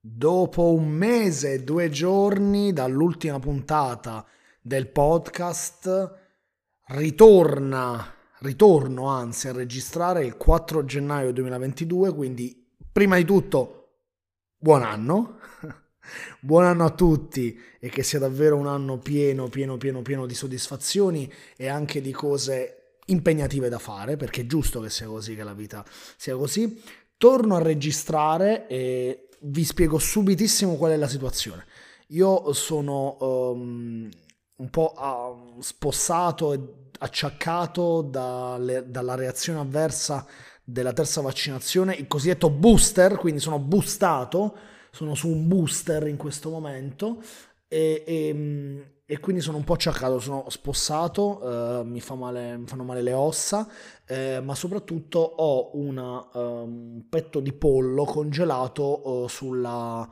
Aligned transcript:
Dopo 0.00 0.72
un 0.72 0.88
mese 0.90 1.54
e 1.54 1.64
due 1.64 1.90
giorni 1.90 2.72
dall'ultima 2.72 3.40
puntata 3.40 4.24
del 4.62 4.86
podcast, 4.86 6.14
ritorna, 6.86 8.14
ritorno 8.38 9.08
anzi 9.08 9.48
a 9.48 9.52
registrare 9.52 10.24
il 10.24 10.36
4 10.36 10.84
gennaio 10.84 11.32
2022, 11.32 12.14
quindi 12.14 12.64
prima 12.92 13.16
di 13.16 13.24
tutto 13.24 13.78
buon 14.56 14.84
anno, 14.84 15.40
buon 16.38 16.64
anno 16.64 16.84
a 16.84 16.90
tutti 16.90 17.60
e 17.80 17.88
che 17.88 18.04
sia 18.04 18.20
davvero 18.20 18.54
un 18.54 18.68
anno 18.68 18.98
pieno, 18.98 19.48
pieno, 19.48 19.78
pieno, 19.78 20.02
pieno 20.02 20.26
di 20.26 20.34
soddisfazioni 20.34 21.30
e 21.56 21.66
anche 21.66 22.00
di 22.00 22.12
cose 22.12 22.98
impegnative 23.06 23.68
da 23.68 23.80
fare, 23.80 24.16
perché 24.16 24.42
è 24.42 24.46
giusto 24.46 24.78
che 24.78 24.90
sia 24.90 25.08
così, 25.08 25.34
che 25.34 25.42
la 25.42 25.54
vita 25.54 25.84
sia 26.16 26.36
così. 26.36 26.80
Torno 27.16 27.56
a 27.56 27.62
registrare 27.62 28.68
e 28.68 29.27
vi 29.40 29.64
spiego 29.64 29.98
subitissimo 29.98 30.76
qual 30.76 30.92
è 30.92 30.96
la 30.96 31.08
situazione. 31.08 31.66
Io 32.08 32.52
sono 32.52 33.16
um, 33.20 34.08
un 34.56 34.70
po' 34.70 34.94
uh, 34.96 35.60
spossato 35.60 36.52
e 36.52 36.60
acciaccato 36.98 38.02
dalle, 38.02 38.84
dalla 38.88 39.14
reazione 39.14 39.60
avversa 39.60 40.26
della 40.64 40.92
terza 40.92 41.20
vaccinazione, 41.20 41.94
il 41.94 42.06
cosiddetto 42.06 42.50
booster, 42.50 43.16
quindi 43.16 43.40
sono 43.40 43.58
boostato, 43.58 44.56
sono 44.90 45.14
su 45.14 45.28
un 45.28 45.48
booster 45.48 46.06
in 46.06 46.16
questo 46.16 46.50
momento 46.50 47.22
e, 47.68 48.02
e, 48.06 48.28
ehm, 48.28 48.84
e 49.10 49.20
quindi 49.20 49.40
sono 49.40 49.56
un 49.56 49.64
po' 49.64 49.72
acciaccato, 49.72 50.20
sono 50.20 50.44
spossato, 50.50 51.80
eh, 51.80 51.84
mi, 51.84 51.98
fa 51.98 52.14
male, 52.14 52.58
mi, 52.58 52.66
fanno 52.66 52.84
male 52.84 53.00
le 53.00 53.14
ossa, 53.14 53.66
eh, 54.04 54.38
ma 54.42 54.54
soprattutto 54.54 55.18
ho 55.18 55.70
una, 55.78 56.28
um, 56.34 56.92
un 56.96 57.08
petto 57.08 57.40
di 57.40 57.54
pollo 57.54 58.04
congelato 58.04 59.08
uh, 59.08 59.26
sulla, 59.26 60.06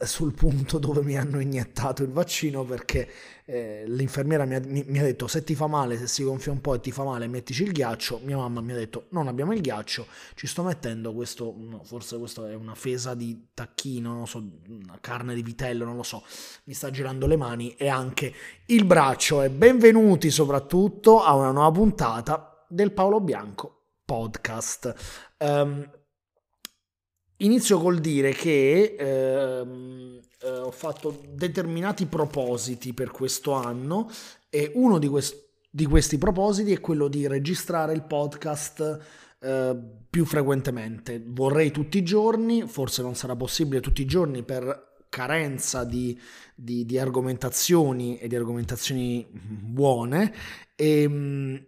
sul 0.00 0.32
punto 0.32 0.78
dove 0.78 1.02
mi 1.02 1.18
hanno 1.18 1.38
iniettato 1.38 2.02
il 2.02 2.10
vaccino 2.10 2.64
perché 2.64 3.06
eh, 3.44 3.84
l'infermiera 3.86 4.46
mi 4.46 4.54
ha, 4.54 4.60
mi, 4.64 4.82
mi 4.86 4.98
ha, 4.98 5.02
detto 5.02 5.26
se 5.26 5.44
ti 5.44 5.54
fa 5.54 5.66
male, 5.66 5.98
se 5.98 6.06
si 6.06 6.22
gonfia 6.24 6.50
un 6.50 6.62
po' 6.62 6.74
e 6.74 6.80
ti 6.80 6.90
fa 6.90 7.04
male 7.04 7.26
mettici 7.26 7.62
il 7.64 7.72
ghiaccio, 7.72 8.20
mia 8.24 8.38
mamma 8.38 8.62
mi 8.62 8.72
ha 8.72 8.76
detto 8.76 9.06
non 9.10 9.28
abbiamo 9.28 9.52
il 9.52 9.60
ghiaccio, 9.60 10.06
ci 10.34 10.46
sto 10.46 10.62
mettendo 10.62 11.12
questo, 11.12 11.54
no, 11.58 11.82
forse 11.84 12.16
questo 12.16 12.46
è 12.46 12.54
una 12.54 12.74
fesa 12.74 13.14
di 13.14 13.48
tacchino, 13.52 14.14
non 14.14 14.26
so, 14.26 14.42
una 14.68 14.96
carne 14.98 15.34
di 15.34 15.42
vitello, 15.42 15.84
non 15.84 15.96
lo 15.96 16.02
so, 16.02 16.22
mi 16.64 16.72
sta 16.72 16.90
girando 16.90 17.26
le 17.26 17.36
mani 17.36 17.74
e 17.76 17.88
anche 17.88 18.32
il 18.66 18.86
braccio. 18.86 19.42
E 19.42 19.50
benvenuti 19.50 20.30
soprattutto 20.30 21.22
a 21.22 21.34
una 21.34 21.50
nuova 21.50 21.70
puntata 21.70 22.64
del 22.66 22.92
Paolo 22.92 23.20
Bianco 23.20 23.80
podcast. 24.06 24.94
Um, 25.38 25.86
Inizio 27.42 27.78
col 27.80 27.98
dire 27.98 28.32
che 28.32 28.94
ehm, 28.96 30.20
eh, 30.42 30.48
ho 30.48 30.70
fatto 30.70 31.20
determinati 31.28 32.06
propositi 32.06 32.94
per 32.94 33.10
questo 33.10 33.52
anno 33.52 34.08
e 34.48 34.70
uno 34.74 34.98
di, 34.98 35.08
quest- 35.08 35.48
di 35.68 35.86
questi 35.86 36.18
propositi 36.18 36.72
è 36.72 36.80
quello 36.80 37.08
di 37.08 37.26
registrare 37.26 37.94
il 37.94 38.04
podcast 38.04 38.98
eh, 39.40 39.76
più 40.08 40.24
frequentemente. 40.24 41.20
Vorrei 41.24 41.72
tutti 41.72 41.98
i 41.98 42.04
giorni, 42.04 42.68
forse 42.68 43.02
non 43.02 43.16
sarà 43.16 43.34
possibile 43.34 43.80
tutti 43.80 44.02
i 44.02 44.06
giorni 44.06 44.44
per 44.44 44.90
carenza 45.08 45.84
di, 45.84 46.18
di, 46.54 46.84
di 46.84 46.96
argomentazioni 46.96 48.18
e 48.18 48.28
di 48.28 48.36
argomentazioni 48.36 49.26
buone. 49.32 50.32
E, 50.76 51.02
ehm, 51.02 51.66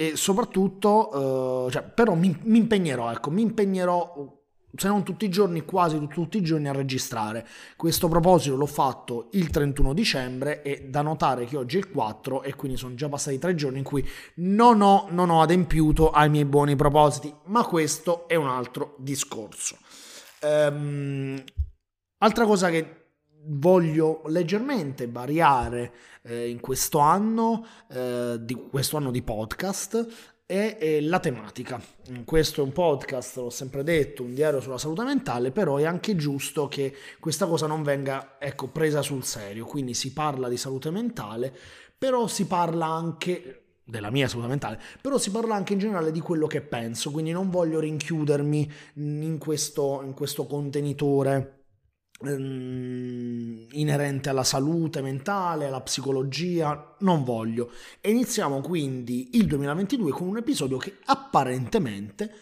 e 0.00 0.16
soprattutto, 0.16 1.66
uh, 1.66 1.70
cioè, 1.70 1.82
però 1.82 2.14
mi, 2.14 2.34
mi, 2.44 2.56
impegnerò, 2.56 3.12
ecco, 3.12 3.30
mi 3.30 3.42
impegnerò, 3.42 4.34
se 4.74 4.88
non 4.88 5.04
tutti 5.04 5.26
i 5.26 5.28
giorni, 5.28 5.66
quasi 5.66 6.08
tutti 6.08 6.38
i 6.38 6.40
giorni 6.40 6.68
a 6.68 6.72
registrare. 6.72 7.46
Questo 7.76 8.08
proposito 8.08 8.56
l'ho 8.56 8.64
fatto 8.64 9.28
il 9.32 9.50
31 9.50 9.92
dicembre 9.92 10.62
e 10.62 10.86
da 10.88 11.02
notare 11.02 11.44
che 11.44 11.58
oggi 11.58 11.76
è 11.76 11.80
il 11.80 11.90
4 11.90 12.44
e 12.44 12.54
quindi 12.54 12.78
sono 12.78 12.94
già 12.94 13.10
passati 13.10 13.38
tre 13.38 13.54
giorni 13.54 13.76
in 13.76 13.84
cui 13.84 14.02
non 14.36 14.80
ho, 14.80 15.06
non 15.10 15.28
ho 15.28 15.42
adempiuto 15.42 16.10
ai 16.10 16.30
miei 16.30 16.46
buoni 16.46 16.76
propositi, 16.76 17.30
ma 17.48 17.66
questo 17.66 18.26
è 18.26 18.36
un 18.36 18.48
altro 18.48 18.94
discorso. 18.96 19.76
Um, 20.40 21.44
altra 22.20 22.46
cosa 22.46 22.70
che 22.70 22.99
voglio 23.44 24.22
leggermente 24.26 25.06
variare 25.08 25.92
eh, 26.22 26.48
in 26.48 26.60
questo 26.60 26.98
anno, 26.98 27.64
eh, 27.90 28.36
di 28.40 28.54
questo 28.54 28.96
anno 28.96 29.10
di 29.10 29.22
podcast 29.22 30.38
è, 30.50 30.98
la 31.00 31.20
tematica. 31.20 31.80
Questo 32.24 32.60
è 32.60 32.64
un 32.64 32.72
podcast, 32.72 33.36
l'ho 33.36 33.50
sempre 33.50 33.84
detto, 33.84 34.24
un 34.24 34.34
diario 34.34 34.60
sulla 34.60 34.78
salute 34.78 35.04
mentale, 35.04 35.52
però 35.52 35.76
è 35.76 35.84
anche 35.84 36.16
giusto 36.16 36.66
che 36.66 36.92
questa 37.20 37.46
cosa 37.46 37.68
non 37.68 37.84
venga 37.84 38.36
ecco, 38.40 38.66
presa 38.66 39.00
sul 39.00 39.22
serio. 39.22 39.64
Quindi 39.64 39.94
si 39.94 40.12
parla 40.12 40.48
di 40.48 40.56
salute 40.56 40.90
mentale, 40.90 41.56
però 41.96 42.26
si 42.26 42.46
parla 42.46 42.86
anche 42.86 43.62
della 43.84 44.10
mia 44.10 44.26
salute 44.26 44.48
mentale, 44.48 44.80
però 45.00 45.18
si 45.18 45.30
parla 45.30 45.54
anche 45.54 45.72
in 45.72 45.78
generale 45.78 46.10
di 46.10 46.20
quello 46.20 46.46
che 46.46 46.60
penso, 46.60 47.10
quindi 47.10 47.32
non 47.32 47.50
voglio 47.50 47.80
rinchiudermi 47.80 48.72
in 48.94 49.38
questo, 49.38 50.00
in 50.04 50.14
questo 50.14 50.46
contenitore 50.46 51.59
Ehm, 52.22 53.66
inerente 53.72 54.28
alla 54.28 54.44
salute 54.44 55.00
mentale, 55.00 55.66
alla 55.66 55.80
psicologia, 55.80 56.96
non 57.00 57.24
voglio. 57.24 57.70
E 58.00 58.10
iniziamo 58.10 58.60
quindi 58.60 59.30
il 59.34 59.46
2022 59.46 60.10
con 60.10 60.28
un 60.28 60.36
episodio 60.36 60.76
che 60.76 60.98
apparentemente 61.06 62.34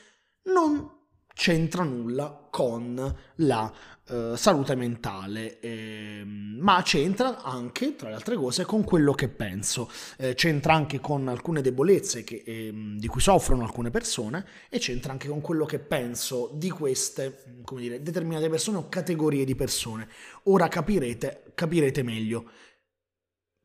non 0.44 0.96
c'entra 1.32 1.84
nulla 1.84 2.48
con 2.50 3.16
la 3.36 3.72
eh, 4.08 4.36
salute 4.36 4.74
mentale, 4.74 5.60
eh, 5.60 6.22
ma 6.24 6.82
c'entra 6.82 7.42
anche, 7.42 7.94
tra 7.96 8.08
le 8.08 8.14
altre 8.14 8.36
cose, 8.36 8.64
con 8.64 8.84
quello 8.84 9.12
che 9.12 9.28
penso. 9.28 9.90
Eh, 10.16 10.34
c'entra 10.34 10.74
anche 10.74 11.00
con 11.00 11.28
alcune 11.28 11.60
debolezze 11.60 12.24
che, 12.24 12.42
ehm, 12.44 12.98
di 12.98 13.06
cui 13.06 13.20
soffrono 13.20 13.62
alcune 13.62 13.90
persone 13.90 14.46
e 14.68 14.78
c'entra 14.78 15.12
anche 15.12 15.28
con 15.28 15.40
quello 15.40 15.64
che 15.64 15.78
penso 15.78 16.50
di 16.54 16.70
queste, 16.70 17.60
come 17.64 17.80
dire, 17.80 18.02
determinate 18.02 18.48
persone 18.48 18.78
o 18.78 18.88
categorie 18.88 19.44
di 19.44 19.54
persone. 19.54 20.08
Ora 20.44 20.68
capirete, 20.68 21.52
capirete 21.54 22.02
meglio. 22.02 22.50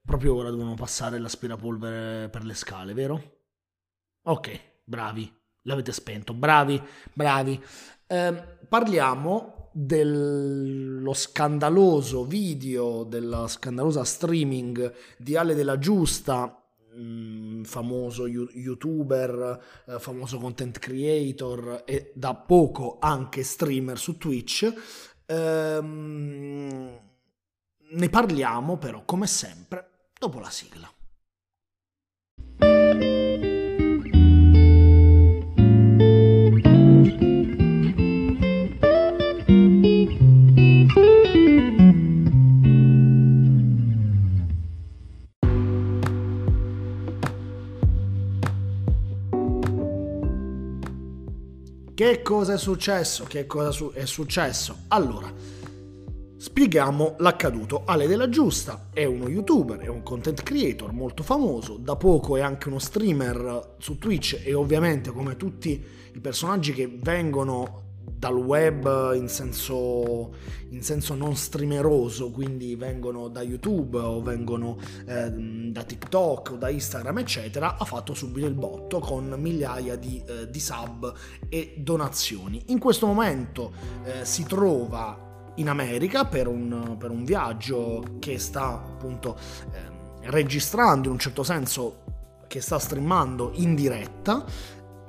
Proprio 0.05 0.35
ora 0.35 0.49
devono 0.49 0.75
passare 0.75 1.17
l'aspirapolvere 1.17 2.29
per 2.29 2.43
le 2.43 2.53
scale, 2.53 2.93
vero? 2.93 3.39
Ok, 4.23 4.59
bravi 4.83 5.41
l'avete 5.63 5.91
spento. 5.91 6.33
Bravi, 6.33 6.81
bravi. 7.13 7.61
Eh, 8.07 8.33
parliamo 8.67 9.62
dello 9.73 11.13
scandaloso 11.13 12.23
video, 12.25 13.03
della 13.03 13.47
scandalosa 13.47 14.03
streaming 14.03 14.93
di 15.17 15.35
Ale 15.35 15.55
della 15.55 15.79
Giusta, 15.79 16.63
mm, 16.95 17.63
famoso 17.63 18.27
youtuber, 18.27 19.59
eh, 19.87 19.99
famoso 19.99 20.37
content 20.37 20.77
creator 20.79 21.81
e 21.85 22.11
da 22.15 22.35
poco 22.35 22.97
anche 22.99 23.43
streamer 23.43 23.97
su 23.97 24.17
Twitch. 24.17 24.73
Ehm, 25.25 26.99
ne 27.89 28.09
parliamo 28.09 28.77
però 28.77 29.03
come 29.05 29.27
sempre 29.27 30.09
dopo 30.17 30.39
la 30.39 30.49
sigla. 30.49 30.91
Che 51.95 52.23
cosa 52.23 52.53
è 52.53 52.57
successo? 52.57 53.23
Che 53.25 53.45
cosa 53.45 53.91
è 53.93 54.05
successo? 54.05 54.85
Allora, 54.87 55.31
spieghiamo 56.35 57.17
l'accaduto. 57.19 57.83
Ale 57.85 58.07
della 58.07 58.29
Giusta 58.29 58.89
è 58.91 59.05
uno 59.05 59.29
youtuber, 59.29 59.77
è 59.77 59.87
un 59.89 60.01
content 60.01 60.41
creator 60.41 60.91
molto 60.91 61.21
famoso, 61.21 61.77
da 61.77 61.95
poco 61.95 62.35
è 62.35 62.41
anche 62.41 62.67
uno 62.67 62.79
streamer 62.79 63.75
su 63.77 63.99
Twitch 63.99 64.41
e 64.43 64.55
ovviamente 64.55 65.11
come 65.11 65.37
tutti 65.37 65.85
i 66.13 66.19
personaggi 66.19 66.73
che 66.73 66.97
vengono 66.99 67.82
dal 68.23 68.37
web 68.37 69.13
in 69.15 69.27
senso, 69.27 70.33
in 70.69 70.81
senso, 70.81 71.13
non 71.13 71.35
streameroso, 71.35 72.31
quindi 72.31 72.73
vengono 72.77 73.27
da 73.27 73.41
YouTube 73.41 73.97
o 73.97 74.21
vengono 74.21 74.77
eh, 75.05 75.29
da 75.29 75.83
TikTok 75.83 76.51
o 76.51 76.55
da 76.55 76.69
Instagram, 76.69 77.17
eccetera, 77.17 77.75
ha 77.77 77.83
fatto 77.83 78.13
subito 78.13 78.47
il 78.47 78.53
botto 78.53 78.99
con 78.99 79.35
migliaia 79.37 79.97
di, 79.97 80.23
eh, 80.25 80.49
di 80.49 80.59
sub 80.61 81.13
e 81.49 81.73
donazioni. 81.79 82.63
In 82.67 82.79
questo 82.79 83.07
momento 83.07 83.73
eh, 84.05 84.23
si 84.23 84.45
trova 84.45 85.51
in 85.55 85.67
America 85.67 86.23
per 86.23 86.47
un, 86.47 86.95
per 86.97 87.11
un, 87.11 87.25
viaggio 87.25 88.05
che 88.19 88.39
sta 88.39 88.69
appunto 88.69 89.37
ehm, 89.73 90.31
registrando 90.31 91.07
in 91.07 91.15
un 91.15 91.19
certo 91.19 91.43
senso, 91.43 92.03
che 92.47 92.61
sta 92.61 92.79
streamando 92.79 93.51
in 93.55 93.75
diretta 93.75 94.45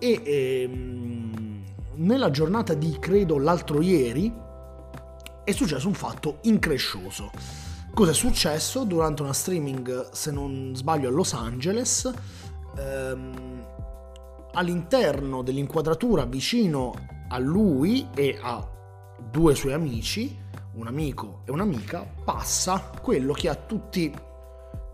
e... 0.00 0.20
Ehm, 0.24 1.53
nella 1.96 2.30
giornata 2.30 2.74
di 2.74 2.96
credo 2.98 3.38
l'altro 3.38 3.80
ieri 3.80 4.32
è 5.44 5.52
successo 5.52 5.88
un 5.88 5.94
fatto 5.94 6.38
increscioso. 6.42 7.30
Cosa 7.92 8.10
è 8.10 8.14
successo? 8.14 8.84
Durante 8.84 9.22
una 9.22 9.32
streaming, 9.32 10.10
se 10.10 10.30
non 10.30 10.72
sbaglio, 10.74 11.08
a 11.08 11.12
Los 11.12 11.32
Angeles, 11.32 12.12
ehm, 12.76 13.66
all'interno 14.52 15.42
dell'inquadratura 15.42 16.24
vicino 16.24 16.94
a 17.28 17.38
lui 17.38 18.08
e 18.14 18.38
a 18.40 18.66
due 19.30 19.54
suoi 19.54 19.74
amici, 19.74 20.36
un 20.74 20.86
amico 20.86 21.42
e 21.44 21.52
un'amica, 21.52 22.04
passa 22.24 22.90
quello 23.00 23.32
che 23.32 23.48
a 23.48 23.54
tutti 23.54 24.12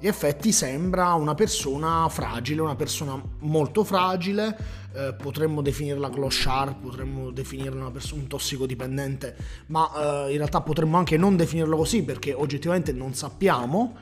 gli 0.01 0.07
effetti 0.07 0.51
sembra 0.51 1.13
una 1.13 1.35
persona 1.35 2.09
fragile, 2.09 2.63
una 2.63 2.75
persona 2.75 3.21
molto 3.41 3.85
fragile, 3.85 4.57
eh, 4.95 5.15
potremmo 5.15 5.61
definirla 5.61 6.09
clochard, 6.09 6.77
potremmo 6.77 7.31
definirla 7.31 7.83
una 7.83 7.91
persona, 7.91 8.23
un 8.23 8.27
tossicodipendente, 8.27 9.37
ma 9.67 10.27
eh, 10.27 10.31
in 10.33 10.39
realtà 10.39 10.63
potremmo 10.63 10.97
anche 10.97 11.19
non 11.19 11.37
definirlo 11.37 11.77
così 11.77 12.03
perché 12.03 12.33
oggettivamente 12.33 12.93
non 12.93 13.13
sappiamo, 13.13 13.95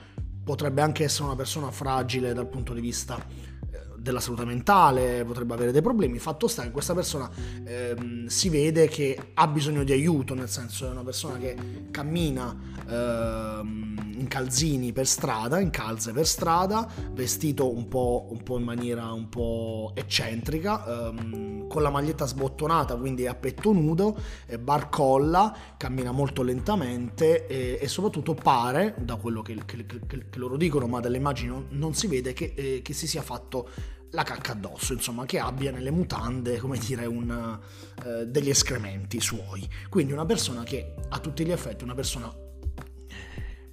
potrebbe 0.44 0.82
anche 0.82 1.02
essere 1.02 1.24
una 1.24 1.36
persona 1.36 1.72
fragile 1.72 2.32
dal 2.32 2.46
punto 2.46 2.72
di 2.72 2.80
vista 2.80 3.22
della 4.08 4.20
salute 4.20 4.44
mentale, 4.44 5.24
potrebbe 5.24 5.54
avere 5.54 5.72
dei 5.72 5.82
problemi. 5.82 6.18
Fatto 6.18 6.48
sta 6.48 6.62
che 6.62 6.70
questa 6.70 6.94
persona 6.94 7.30
ehm, 7.64 8.26
si 8.26 8.48
vede 8.48 8.88
che 8.88 9.18
ha 9.34 9.46
bisogno 9.46 9.84
di 9.84 9.92
aiuto, 9.92 10.34
nel 10.34 10.48
senso 10.48 10.86
è 10.86 10.90
una 10.90 11.04
persona 11.04 11.38
che 11.38 11.56
cammina 11.90 12.56
ehm, 12.88 14.14
in 14.18 14.26
calzini 14.28 14.92
per 14.92 15.06
strada, 15.06 15.60
in 15.60 15.70
calze 15.70 16.12
per 16.12 16.26
strada, 16.26 16.88
vestito 17.12 17.72
un 17.72 17.88
po', 17.88 18.26
un 18.30 18.42
po 18.42 18.58
in 18.58 18.64
maniera 18.64 19.12
un 19.12 19.28
po' 19.28 19.92
eccentrica, 19.94 21.08
ehm, 21.08 21.68
con 21.68 21.82
la 21.82 21.90
maglietta 21.90 22.26
sbottonata, 22.26 22.96
quindi 22.96 23.26
a 23.26 23.34
petto 23.34 23.72
nudo, 23.72 24.16
barcolla, 24.58 25.54
cammina 25.76 26.12
molto 26.12 26.42
lentamente 26.42 27.46
e, 27.46 27.78
e 27.80 27.88
soprattutto 27.88 28.34
pare, 28.34 28.94
da 28.98 29.16
quello 29.16 29.42
che, 29.42 29.54
che, 29.66 29.84
che, 29.84 30.00
che, 30.06 30.38
loro 30.38 30.56
dicono, 30.56 30.86
ma 30.86 31.00
dalle 31.00 31.18
immagini 31.18 31.50
non, 31.50 31.66
non 31.70 31.94
si 31.94 32.06
vede, 32.06 32.32
che, 32.32 32.54
eh, 32.56 32.80
che 32.82 32.92
si 32.94 33.06
sia 33.06 33.22
fatto 33.22 33.68
la 34.10 34.22
cacca 34.22 34.52
addosso, 34.52 34.92
insomma, 34.92 35.26
che 35.26 35.38
abbia 35.38 35.70
nelle 35.70 35.90
mutande, 35.90 36.58
come 36.58 36.78
dire, 36.78 37.06
un, 37.06 37.58
eh, 38.04 38.26
degli 38.26 38.48
escrementi 38.50 39.20
suoi. 39.20 39.68
Quindi 39.88 40.12
una 40.12 40.24
persona 40.24 40.62
che 40.62 40.94
a 41.08 41.18
tutti 41.18 41.44
gli 41.44 41.50
effetti, 41.50 41.84
una 41.84 41.94
persona, 41.94 42.34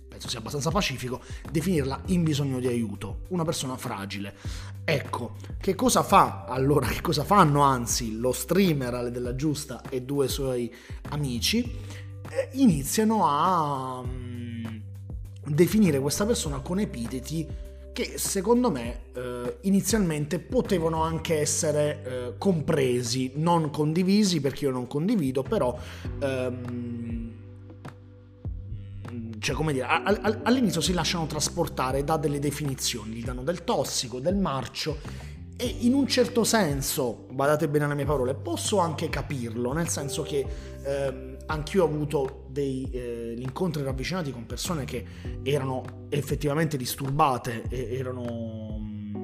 penso 0.08 0.28
sia 0.28 0.40
abbastanza 0.40 0.72
pacifico, 0.72 1.22
definirla 1.50 2.02
in 2.08 2.24
bisogno 2.24 2.60
di 2.60 2.68
aiuto, 2.68 3.22
una 3.30 3.44
persona 3.44 3.78
fragile. 3.78 4.36
Ecco, 4.84 5.36
che 5.60 5.74
cosa 5.74 6.04
fa 6.04 6.46
allora, 6.46 6.88
che 6.88 7.02
cosa 7.02 7.24
fanno 7.24 7.62
anzi 7.62 8.18
lo 8.18 8.32
streamer 8.32 8.94
Ale 8.94 9.12
della 9.12 9.36
Giusta 9.36 9.82
e 9.90 10.02
due 10.02 10.28
suoi 10.28 10.74
amici? 11.10 12.04
Eh, 12.30 12.50
iniziano 12.54 13.26
a 13.28 14.00
um, 14.00 14.82
definire 15.46 16.00
questa 16.00 16.26
persona 16.26 16.60
con 16.60 16.80
epiteti 16.80 17.48
che 17.96 18.18
secondo 18.18 18.70
me 18.70 19.04
eh, 19.14 19.58
inizialmente 19.62 20.40
potevano 20.40 21.02
anche 21.02 21.40
essere 21.40 22.04
eh, 22.04 22.34
compresi, 22.38 23.32
non 23.36 23.70
condivisi 23.70 24.42
perché 24.42 24.66
io 24.66 24.72
non 24.72 24.86
condivido, 24.86 25.44
però 25.44 25.80
ehm, 26.20 27.32
cioè 29.40 29.56
come 29.56 29.72
dire, 29.72 29.88
all'inizio 30.44 30.82
si 30.82 30.92
lasciano 30.92 31.26
trasportare 31.26 32.04
da 32.04 32.18
delle 32.18 32.40
definizioni, 32.40 33.14
gli 33.14 33.24
danno 33.24 33.44
del 33.44 33.64
tossico, 33.64 34.20
del 34.20 34.36
marcio 34.36 34.98
e 35.56 35.66
in 35.80 35.94
un 35.94 36.06
certo 36.06 36.44
senso, 36.44 37.28
badate 37.32 37.70
bene 37.70 37.86
alle 37.86 37.96
mie 37.96 38.04
parole, 38.04 38.34
posso 38.34 38.80
anche 38.80 39.08
capirlo, 39.08 39.72
nel 39.72 39.88
senso 39.88 40.22
che 40.24 40.46
eh, 40.84 41.35
anch'io 41.48 41.84
ho 41.84 41.88
avuto 41.88 42.46
degli 42.50 42.90
eh, 42.92 43.36
incontri 43.38 43.84
ravvicinati 43.84 44.32
con 44.32 44.46
persone 44.46 44.86
che 44.86 45.06
erano 45.44 46.08
effettivamente 46.10 46.78
disturbate 46.78 47.64
erano, 47.70 48.78
mm, 48.80 49.16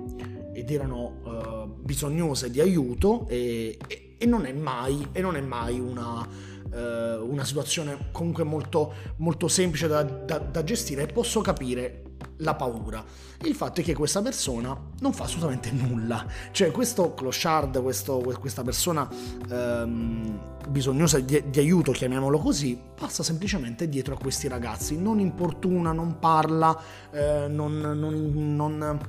ed 0.53 0.69
erano 0.69 1.21
uh, 1.23 1.83
bisognose 1.83 2.49
di 2.51 2.59
aiuto 2.59 3.25
e, 3.27 3.77
e, 3.87 4.15
e, 4.17 4.25
non 4.25 4.45
è 4.45 4.53
mai, 4.53 5.07
e 5.11 5.21
non 5.21 5.35
è 5.35 5.41
mai 5.41 5.79
una, 5.79 6.19
uh, 6.21 7.25
una 7.25 7.43
situazione 7.43 8.09
comunque 8.11 8.43
molto, 8.43 8.93
molto 9.17 9.47
semplice 9.47 9.87
da, 9.87 10.03
da, 10.03 10.37
da 10.37 10.63
gestire. 10.63 11.03
E 11.03 11.07
posso 11.07 11.41
capire 11.41 12.03
la 12.41 12.55
paura. 12.55 13.03
Il 13.43 13.55
fatto 13.55 13.81
è 13.81 13.83
che 13.83 13.95
questa 13.95 14.21
persona 14.21 14.77
non 14.99 15.13
fa 15.13 15.23
assolutamente 15.23 15.71
nulla. 15.71 16.25
Cioè, 16.51 16.71
questo 16.71 17.13
clochard, 17.13 17.81
questo, 17.81 18.19
questa 18.39 18.63
persona 18.63 19.09
ehm, 19.49 20.39
bisognosa 20.69 21.19
di, 21.19 21.49
di, 21.49 21.59
aiuto, 21.59 21.91
chiamiamolo 21.91 22.37
così, 22.37 22.79
passa 22.95 23.23
semplicemente 23.23 23.89
dietro 23.89 24.13
a 24.13 24.17
questi 24.17 24.47
ragazzi. 24.47 24.97
Non 24.97 25.19
importuna, 25.19 25.91
non 25.91 26.19
parla, 26.19 26.79
eh, 27.11 27.47
non, 27.47 27.77
non, 27.79 28.55
non, 28.55 28.99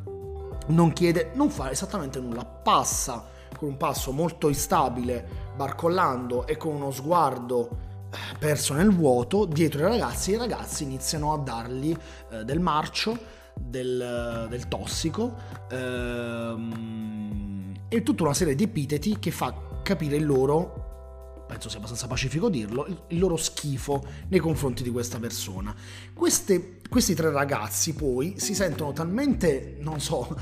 non 0.66 0.92
chiede, 0.92 1.32
non 1.34 1.50
fa 1.50 1.70
esattamente 1.70 2.20
nulla. 2.20 2.44
Passa 2.44 3.26
con 3.56 3.68
un 3.68 3.76
passo 3.76 4.12
molto 4.12 4.48
instabile, 4.48 5.52
barcollando 5.54 6.46
e 6.46 6.56
con 6.56 6.74
uno 6.74 6.90
sguardo 6.90 7.90
perso 8.38 8.74
nel 8.74 8.90
vuoto 8.90 9.44
dietro 9.44 9.80
i 9.80 9.82
ragazzi 9.82 10.32
i 10.32 10.36
ragazzi 10.36 10.84
iniziano 10.84 11.32
a 11.32 11.38
dargli 11.38 11.96
eh, 12.30 12.44
del 12.44 12.60
marcio, 12.60 13.18
del, 13.54 14.46
del 14.48 14.68
tossico 14.68 15.36
ehm, 15.70 17.72
e 17.88 18.02
tutta 18.02 18.22
una 18.22 18.34
serie 18.34 18.54
di 18.54 18.64
epiteti 18.64 19.18
che 19.18 19.30
fa 19.30 19.54
capire 19.82 20.16
il 20.16 20.24
loro, 20.24 21.44
penso 21.46 21.68
sia 21.68 21.76
abbastanza 21.76 22.06
pacifico 22.06 22.48
dirlo, 22.48 23.04
il 23.08 23.18
loro 23.18 23.36
schifo 23.36 24.02
nei 24.28 24.40
confronti 24.40 24.82
di 24.82 24.90
questa 24.90 25.18
persona. 25.18 25.74
Queste, 26.14 26.80
questi 26.88 27.14
tre 27.14 27.30
ragazzi 27.30 27.94
poi 27.94 28.34
si 28.38 28.54
sentono 28.54 28.92
talmente, 28.92 29.76
non 29.80 30.00
so, 30.00 30.34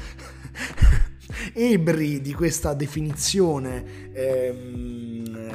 ebri 1.53 2.21
di 2.21 2.33
questa 2.35 2.75
definizione. 2.75 4.13
Ehm, 4.13 5.11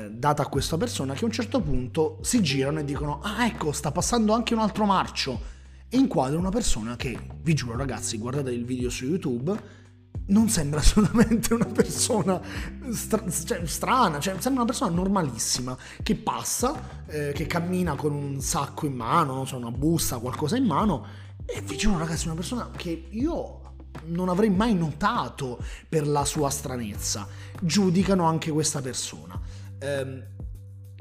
data 0.10 0.44
a 0.44 0.48
questa 0.48 0.78
persona 0.78 1.14
che 1.14 1.24
a 1.24 1.26
un 1.28 1.32
certo 1.32 1.62
punto 1.62 2.18
si 2.22 2.42
girano 2.42 2.80
e 2.80 2.86
dicono 2.86 3.20
ah 3.22 3.46
ecco 3.46 3.72
sta 3.72 3.92
passando 3.92 4.34
anche 4.34 4.54
un 4.54 4.60
altro 4.60 4.86
marcio 4.86 5.40
e 5.88 5.98
inquadra 5.98 6.40
una 6.40 6.50
persona 6.50 6.96
che 6.96 7.18
vi 7.42 7.54
giuro 7.54 7.78
ragazzi 7.78 8.18
guardate 8.18 8.52
il 8.52 8.66
video 8.66 8.90
su 8.90 9.06
youtube 9.06 9.84
non 10.28 10.50
sembra 10.50 10.80
assolutamente 10.82 11.54
una 11.54 11.66
persona 11.66 12.42
stra- 12.90 13.30
cioè, 13.30 13.66
strana, 13.66 14.20
cioè, 14.20 14.34
sembra 14.40 14.64
una 14.64 14.66
persona 14.66 14.92
normalissima 14.92 15.78
che 16.02 16.16
passa, 16.16 17.04
eh, 17.06 17.32
che 17.34 17.46
cammina 17.46 17.96
con 17.96 18.14
un 18.14 18.42
sacco 18.42 18.86
in 18.88 18.96
mano, 18.96 19.36
non 19.36 19.46
so, 19.46 19.58
una 19.58 19.72
busta, 19.72 20.18
qualcosa 20.18 20.58
in 20.58 20.66
mano. 20.66 21.06
E 21.46 21.62
vi 21.62 21.78
giuro, 21.78 22.00
ragazzi, 22.00 22.26
una 22.26 22.36
persona 22.36 22.72
che 22.76 23.08
io 23.12 23.62
non 24.06 24.30
avrei 24.30 24.50
mai 24.50 24.76
notato 24.76 25.60
per 25.88 26.08
la 26.08 26.26
sua 26.26 26.50
stranezza. 26.50 27.28
Giudicano 27.62 28.26
anche 28.26 28.52
questa 28.52 28.82
persona 28.82 29.40
ehm, 29.80 30.24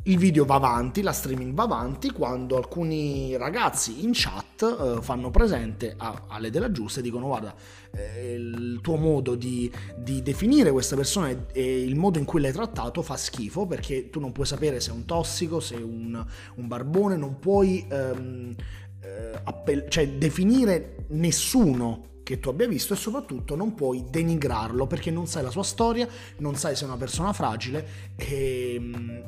il 0.07 0.19
video 0.19 0.45
va 0.45 0.57
avanti, 0.57 1.01
la 1.01 1.13
streaming 1.13 1.55
va 1.55 1.63
avanti 1.63 2.11
quando 2.11 2.59
alcuni 2.59 3.39
ragazzi 3.39 4.05
in 4.05 4.11
chat 4.13 4.63
eh, 4.63 5.03
fanno 5.03 5.31
presente 5.31 5.95
a, 5.97 6.25
alle 6.29 6.51
della 6.51 6.71
giusta 6.71 7.01
e 7.01 7.03
dicono 7.03 7.25
guarda 7.25 7.55
eh, 7.91 8.35
il 8.35 8.81
tuo 8.83 8.97
modo 8.97 9.35
di, 9.35 9.73
di, 9.97 10.21
definire 10.21 10.71
questa 10.73 10.95
persona 10.95 11.35
e 11.53 11.83
il 11.83 11.97
modo 11.97 12.19
in 12.19 12.27
cui 12.27 12.43
l'hai 12.43 12.53
trattato 12.53 13.01
fa 13.01 13.17
schifo 13.17 13.67
perché 13.67 14.11
tu 14.11 14.21
non 14.21 14.33
puoi 14.33 14.45
sapere 14.45 14.79
se 14.79 14.91
è 14.91 14.93
un 14.93 15.07
tossico, 15.07 15.59
se 15.59 15.77
è 15.77 15.83
un, 15.83 16.23
un 16.57 16.69
barbone, 16.69 17.17
non 17.17 17.39
puoi 17.39 17.87
ehm, 17.89 18.55
eh, 19.01 19.41
appell- 19.43 19.89
cioè, 19.89 20.07
definire 20.07 21.07
nessuno 21.09 22.13
che 22.25 22.41
tu 22.41 22.49
abbia 22.49 22.67
visto 22.67 22.95
e 22.95 22.97
soprattutto 22.97 23.55
non 23.55 23.75
puoi 23.75 24.05
denigrarlo 24.11 24.89
perché 24.89 25.13
non 25.13 25.29
sai 25.29 25.45
la 25.45 25.51
sua 25.51 25.63
storia, 25.63 26.09
non 26.39 26.57
sai 26.57 26.75
se 26.75 26.83
è 26.83 26.87
una 26.89 26.97
persona 26.97 27.33
fragile 27.33 27.87
e 28.17 28.75
ehm, 28.75 29.23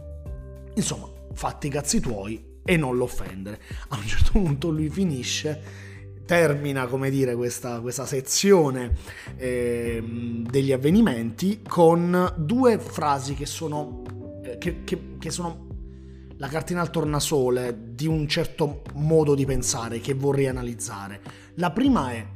insomma 0.75 1.09
fatti 1.33 1.69
i 1.69 1.71
cazzi 1.71 2.01
tuoi 2.01 2.55
e 2.65 2.77
non 2.77 2.97
lo 2.97 3.05
offendere. 3.05 3.61
A 3.89 3.97
un 3.97 4.07
certo 4.07 4.33
punto 4.33 4.71
lui 4.71 4.91
finisce 4.91 5.85
termina 6.27 6.87
come 6.87 7.09
dire 7.09 7.37
questa, 7.37 7.81
questa 7.81 8.05
sezione 8.05 8.97
eh, 9.37 10.03
degli 10.03 10.73
avvenimenti 10.73 11.63
con 11.67 12.33
due 12.37 12.79
frasi 12.79 13.35
che 13.35 13.47
sono, 13.47 14.03
eh, 14.43 14.59
che, 14.59 14.83
che, 14.83 15.17
che 15.19 15.31
sono 15.31 15.67
la 16.39 16.49
cartina 16.49 16.81
al 16.81 16.91
tornasole 16.91 17.95
di 17.95 18.07
un 18.07 18.27
certo 18.29 18.83
modo 18.95 19.35
di 19.35 19.47
pensare 19.47 20.01
che 20.01 20.15
vorrei 20.15 20.49
analizzare. 20.49 21.21
La 21.55 21.71
prima 21.71 22.11
è 22.11 22.27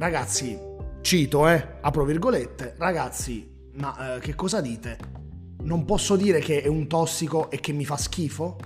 ragazzi, 0.00 0.58
cito, 1.02 1.46
eh, 1.46 1.76
apro 1.82 2.04
virgolette, 2.04 2.74
ragazzi, 2.78 3.48
ma 3.74 4.16
eh, 4.16 4.20
che 4.20 4.34
cosa 4.34 4.62
dite? 4.62 4.98
Non 5.62 5.84
posso 5.84 6.16
dire 6.16 6.40
che 6.40 6.62
è 6.62 6.68
un 6.68 6.88
tossico 6.88 7.50
e 7.50 7.60
che 7.60 7.72
mi 7.72 7.84
fa 7.84 7.98
schifo? 7.98 8.56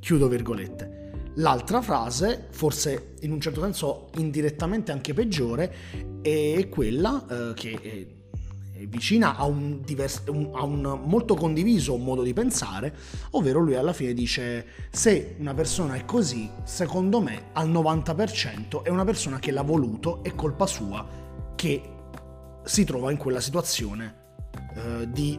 Chiudo 0.00 0.26
virgolette. 0.26 1.30
L'altra 1.36 1.80
frase, 1.80 2.48
forse 2.50 3.14
in 3.20 3.30
un 3.30 3.40
certo 3.40 3.60
senso 3.60 4.10
indirettamente 4.16 4.90
anche 4.90 5.14
peggiore, 5.14 5.72
è 6.20 6.68
quella 6.68 7.24
eh, 7.28 7.54
che 7.54 8.23
vicina 8.86 9.36
a 9.36 9.44
un, 9.44 9.80
divers- 9.82 10.22
a 10.26 10.64
un, 10.64 11.00
molto 11.04 11.34
condiviso 11.34 11.96
modo 11.96 12.22
di 12.22 12.32
pensare, 12.32 12.94
ovvero 13.30 13.60
lui 13.60 13.76
alla 13.76 13.92
fine 13.92 14.12
dice 14.12 14.66
se 14.90 15.36
una 15.38 15.54
persona 15.54 15.94
è 15.94 16.04
così, 16.04 16.50
secondo 16.64 17.20
me 17.20 17.50
al 17.52 17.70
90% 17.70 18.82
è 18.82 18.88
una 18.88 19.04
persona 19.04 19.38
che 19.38 19.50
l'ha 19.50 19.62
voluto, 19.62 20.22
è 20.22 20.34
colpa 20.34 20.66
sua 20.66 21.06
che 21.54 21.82
si 22.64 22.84
trova 22.84 23.10
in 23.10 23.16
quella 23.16 23.40
situazione 23.40 24.22
eh, 24.74 25.08
di 25.10 25.38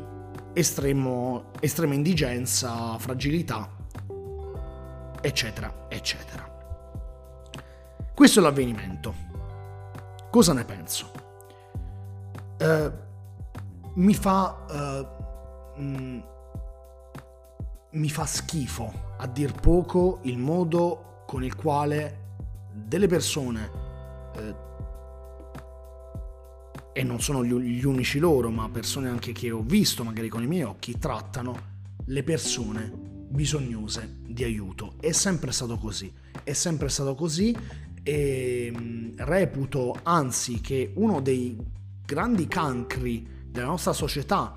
estremo, 0.54 1.52
estrema 1.60 1.94
indigenza, 1.94 2.98
fragilità, 2.98 3.70
eccetera, 5.22 5.88
eccetera. 5.90 6.54
Questo 8.14 8.40
è 8.40 8.42
l'avvenimento. 8.42 9.14
Cosa 10.30 10.54
ne 10.54 10.64
penso? 10.64 11.12
Eh, 12.58 12.92
mi 13.96 14.14
fa... 14.14 14.66
Eh, 14.70 15.82
mh, 15.82 15.84
mm, 15.84 16.20
mi 17.96 18.10
fa 18.10 18.26
schifo, 18.26 18.92
a 19.18 19.28
dir 19.28 19.54
poco, 19.54 20.20
il 20.24 20.38
modo 20.38 21.24
con 21.26 21.44
il 21.46 21.56
quale 21.56 22.24
delle 22.74 23.08
persone, 23.08 23.70
eh, 24.36 24.56
e 26.92 27.04
non 27.04 27.22
sono 27.22 27.44
gli, 27.46 27.54
gli 27.54 27.86
unici 27.86 28.20
loro, 28.20 28.50
ma 28.50 28.70
persone 28.70 29.08
anche 29.08 29.32
che 29.32 29.50
ho 29.50 29.62
visto 29.62 30.04
magari 30.04 30.28
con 30.28 30.44
i 30.44 30.48
miei 30.48 30.64
occhi, 30.64 30.98
trattano 30.98 31.74
le 32.06 32.24
persone 32.24 32.92
bisognose 33.30 34.18
di 34.28 34.44
aiuto. 34.44 34.96
È 35.00 35.12
sempre 35.12 35.52
stato 35.52 35.78
così, 35.78 36.12
è 36.44 36.54
sempre 36.54 36.90
stato 36.90 37.16
così 37.16 37.56
e 38.04 38.74
mm, 38.76 39.14
reputo 39.18 39.98
anzi 40.04 40.60
che 40.60 40.92
uno 40.96 41.22
dei 41.22 41.58
grandi 42.06 42.48
cancri 42.48 43.35
della 43.56 43.68
nostra 43.68 43.94
società, 43.94 44.54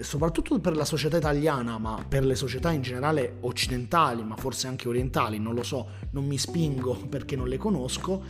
soprattutto 0.00 0.60
per 0.60 0.76
la 0.76 0.84
società 0.84 1.16
italiana, 1.16 1.76
ma 1.76 2.02
per 2.08 2.24
le 2.24 2.36
società 2.36 2.70
in 2.70 2.82
generale 2.82 3.38
occidentali, 3.40 4.22
ma 4.22 4.36
forse 4.36 4.68
anche 4.68 4.88
orientali, 4.88 5.40
non 5.40 5.54
lo 5.54 5.64
so, 5.64 5.88
non 6.12 6.24
mi 6.24 6.38
spingo 6.38 6.94
perché 7.10 7.34
non 7.34 7.48
le 7.48 7.56
conosco, 7.56 8.22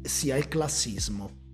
sia 0.00 0.36
il 0.36 0.46
classismo. 0.46 1.46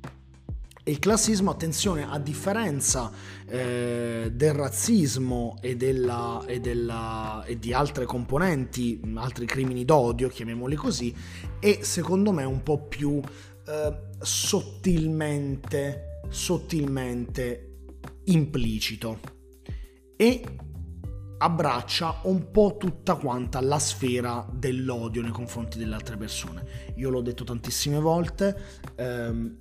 E 0.87 0.91
il 0.91 0.99
classismo, 0.99 1.51
attenzione, 1.51 2.07
a 2.07 2.19
differenza 2.19 3.11
eh, 3.47 4.31
del 4.31 4.53
razzismo 4.53 5.57
e, 5.63 5.77
della, 5.77 6.45
e, 6.47 6.61
della, 6.61 7.43
e, 7.47 7.59
di 7.59 7.73
altre 7.73 8.05
componenti, 8.05 9.01
altri 9.15 9.47
crimini 9.47 9.87
d'odio, 9.87 10.29
chiamiamoli 10.29 10.77
così, 10.77 11.15
è 11.59 11.79
secondo 11.81 12.33
me 12.33 12.45
un 12.45 12.63
po' 12.63 12.83
più 12.83 13.19
eh, 13.67 13.97
sottilmente, 14.21 16.21
sottilmente 16.29 17.74
implicito 18.27 19.19
e 20.17 20.43
abbraccia 21.39 22.21
un 22.23 22.51
po' 22.51 22.77
tutta 22.79 23.17
quanta 23.17 23.61
la 23.61 23.79
sfera 23.79 24.47
dell'odio 24.51 25.21
nei 25.23 25.31
confronti 25.31 25.79
delle 25.79 25.95
altre 25.95 26.17
persone. 26.17 26.93
Io 26.97 27.11
l'ho 27.11 27.21
detto 27.21 27.45
tantissime 27.45 27.99
volte, 27.99 28.57
ehm, 28.95 29.59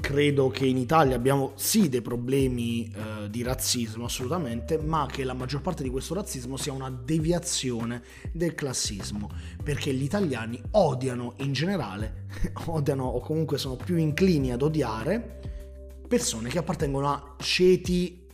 credo 0.00 0.48
che 0.48 0.64
in 0.64 0.78
Italia 0.78 1.14
abbiamo 1.14 1.52
sì 1.56 1.88
dei 1.88 2.00
problemi 2.00 2.90
eh, 2.90 3.28
di 3.28 3.42
razzismo 3.42 4.06
assolutamente, 4.06 4.78
ma 4.78 5.06
che 5.10 5.24
la 5.24 5.34
maggior 5.34 5.60
parte 5.60 5.82
di 5.82 5.90
questo 5.90 6.14
razzismo 6.14 6.56
sia 6.56 6.72
una 6.72 6.90
deviazione 6.90 8.02
del 8.32 8.54
classismo, 8.54 9.30
perché 9.62 9.92
gli 9.92 10.02
italiani 10.02 10.60
odiano 10.72 11.34
in 11.38 11.52
generale, 11.52 12.26
odiano 12.66 13.04
o 13.04 13.20
comunque 13.20 13.58
sono 13.58 13.76
più 13.76 13.96
inclini 13.96 14.52
ad 14.52 14.62
odiare 14.62 15.49
persone 16.10 16.48
che 16.48 16.58
appartengono 16.58 17.08
a 17.08 17.36
ceti, 17.38 18.26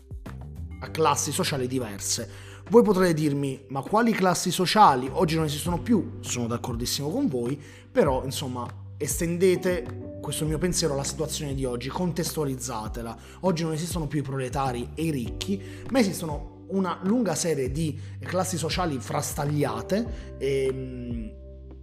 a 0.80 0.88
classi 0.88 1.30
sociali 1.30 1.66
diverse. 1.66 2.26
Voi 2.70 2.82
potrete 2.82 3.12
dirmi, 3.12 3.66
ma 3.68 3.82
quali 3.82 4.12
classi 4.12 4.50
sociali 4.50 5.10
oggi 5.12 5.34
non 5.34 5.44
esistono 5.44 5.82
più? 5.82 6.12
Sono 6.20 6.46
d'accordissimo 6.46 7.10
con 7.10 7.28
voi, 7.28 7.60
però 7.92 8.24
insomma 8.24 8.66
estendete 8.96 10.16
questo 10.22 10.46
mio 10.46 10.56
pensiero 10.56 10.94
alla 10.94 11.04
situazione 11.04 11.54
di 11.54 11.66
oggi, 11.66 11.90
contestualizzatela. 11.90 13.14
Oggi 13.40 13.62
non 13.64 13.74
esistono 13.74 14.06
più 14.06 14.20
i 14.20 14.22
proletari 14.22 14.92
e 14.94 15.02
i 15.02 15.10
ricchi, 15.10 15.62
ma 15.90 15.98
esistono 15.98 16.64
una 16.68 16.98
lunga 17.02 17.34
serie 17.34 17.70
di 17.70 18.00
classi 18.20 18.56
sociali 18.56 18.98
frastagliate 18.98 20.36
e, 20.38 20.64
ehm, 20.64 21.32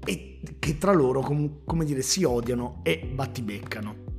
e 0.03 0.39
che 0.57 0.77
tra 0.79 0.91
loro, 0.91 1.21
com, 1.21 1.59
come 1.63 1.85
dire, 1.85 2.01
si 2.01 2.23
odiano 2.23 2.79
e 2.81 3.11
battibeccano. 3.13 4.12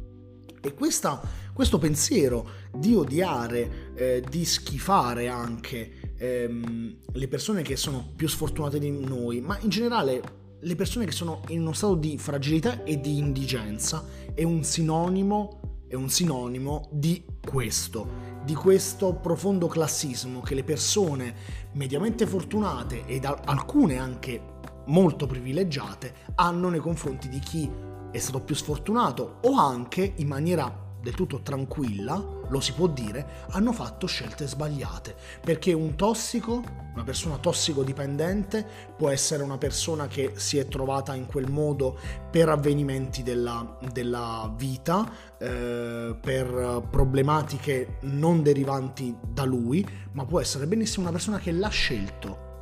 E 0.65 0.73
questa, 0.73 1.21
questo 1.53 1.77
pensiero 1.77 2.49
di 2.75 2.95
odiare, 2.95 3.93
eh, 3.95 4.25
di 4.27 4.47
schifare 4.47 5.29
anche 5.29 6.15
ehm, 6.17 6.97
le 7.13 7.29
persone 7.29 7.61
che 7.61 7.77
sono 7.77 8.13
più 8.17 8.27
sfortunate 8.29 8.79
di 8.79 8.91
noi, 8.91 9.43
ma 9.43 9.59
in 9.61 9.69
generale 9.69 10.23
le 10.59 10.75
persone 10.75 11.05
che 11.05 11.13
sono 11.13 11.43
in 11.49 11.61
uno 11.61 11.75
stato 11.75 11.97
di 11.97 12.17
fragilità 12.17 12.83
e 12.83 12.99
di 12.99 13.19
indigenza 13.19 14.07
è 14.33 14.43
un 14.43 14.65
sinonimo, 14.65 15.83
è 15.87 15.97
un 15.97 16.09
sinonimo 16.09 16.89
di 16.91 17.23
questo, 17.47 18.09
di 18.43 18.55
questo 18.55 19.13
profondo 19.13 19.67
classismo 19.67 20.41
che 20.41 20.55
le 20.55 20.65
persone 20.65 21.35
mediamente 21.73 22.27
fortunate 22.27 23.05
ed 23.05 23.27
alcune 23.27 23.99
anche 23.99 24.53
molto 24.87 25.27
privilegiate 25.27 26.15
hanno 26.37 26.71
nei 26.71 26.81
confronti 26.81 27.29
di 27.29 27.39
chi 27.39 27.71
è 28.15 28.19
stato 28.21 28.41
più 28.41 28.55
sfortunato 28.55 29.39
o 29.43 29.59
anche 29.59 30.13
in 30.17 30.29
maniera 30.29 30.83
del 31.03 31.15
tutto 31.15 31.43
tranquilla, 31.43 32.25
lo 32.49 32.61
si 32.61 32.73
può 32.73 32.87
dire, 32.87 33.45
hanno 33.51 33.73
fatto 33.73 34.07
scelte 34.07 34.47
sbagliate. 34.47 35.15
Perché 35.43 35.73
un 35.73 35.97
tossico, 35.97 36.63
una 36.95 37.03
persona 37.03 37.37
tossicodipendente, 37.39 38.65
può 38.97 39.11
essere 39.11 39.43
una 39.43 39.59
persona 39.59 40.07
che 40.07 40.33
si 40.37 40.59
è 40.59 40.69
trovata 40.69 41.15
in 41.15 41.27
quel 41.27 41.51
modo 41.51 41.99
per 42.31 42.49
avvenimenti 42.49 43.25
della, 43.25 43.79
della 43.93 44.51
vita, 44.57 45.11
eh, 45.37 46.17
per 46.19 46.87
problematiche 46.89 47.99
non 48.03 48.43
derivanti 48.45 49.15
da 49.29 49.43
lui, 49.43 49.87
ma 50.13 50.25
può 50.25 50.41
essere 50.41 50.67
benissimo 50.69 51.03
una 51.03 51.13
persona 51.13 51.39
che 51.39 51.51
l'ha 51.51 51.69
scelto. 51.69 52.53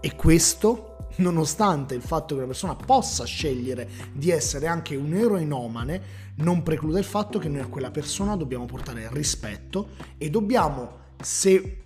E 0.00 0.16
questo 0.16 0.90
nonostante 1.16 1.94
il 1.94 2.02
fatto 2.02 2.28
che 2.28 2.40
una 2.40 2.46
persona 2.46 2.74
possa 2.74 3.24
scegliere 3.24 3.88
di 4.12 4.30
essere 4.30 4.66
anche 4.66 4.96
un 4.96 5.12
eroinomane, 5.12 6.28
non 6.36 6.62
preclude 6.62 6.98
il 6.98 7.04
fatto 7.04 7.38
che 7.38 7.48
noi 7.48 7.60
a 7.60 7.66
quella 7.66 7.90
persona 7.90 8.36
dobbiamo 8.36 8.64
portare 8.64 9.08
rispetto 9.12 9.90
e 10.16 10.30
dobbiamo, 10.30 10.98
se 11.20 11.84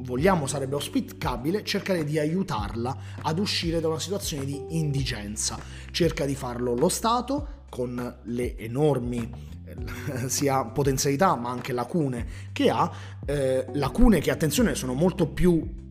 vogliamo 0.00 0.46
sarebbe 0.46 0.74
auspicabile, 0.74 1.64
cercare 1.64 2.04
di 2.04 2.18
aiutarla 2.18 2.96
ad 3.22 3.38
uscire 3.38 3.80
da 3.80 3.88
una 3.88 3.98
situazione 3.98 4.44
di 4.44 4.78
indigenza. 4.78 5.58
Cerca 5.90 6.24
di 6.24 6.34
farlo 6.34 6.74
lo 6.74 6.88
Stato 6.88 7.64
con 7.68 8.18
le 8.22 8.56
enormi 8.56 9.30
eh, 9.64 10.28
sia 10.28 10.64
potenzialità 10.64 11.34
ma 11.34 11.50
anche 11.50 11.72
lacune 11.72 12.26
che 12.52 12.70
ha, 12.70 12.90
eh, 13.26 13.66
lacune 13.72 14.20
che 14.20 14.30
attenzione 14.30 14.74
sono 14.74 14.94
molto 14.94 15.26
più 15.26 15.86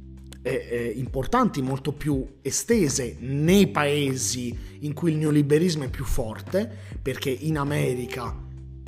eh, 0.47 0.93
importanti, 0.95 1.61
molto 1.61 1.93
più 1.93 2.25
estese 2.41 3.17
nei 3.19 3.67
paesi 3.67 4.57
in 4.79 4.93
cui 4.93 5.11
il 5.11 5.17
neoliberismo 5.17 5.83
è 5.83 5.89
più 5.89 6.05
forte, 6.05 6.69
perché 7.01 7.29
in 7.29 7.57
America, 7.57 8.35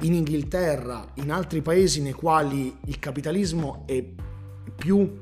in 0.01 0.13
Inghilterra, 0.13 1.11
in 1.15 1.31
altri 1.31 1.61
paesi 1.61 2.01
nei 2.01 2.13
quali 2.13 2.75
il 2.85 2.99
capitalismo 2.99 3.83
è 3.85 4.03
più 4.75 5.19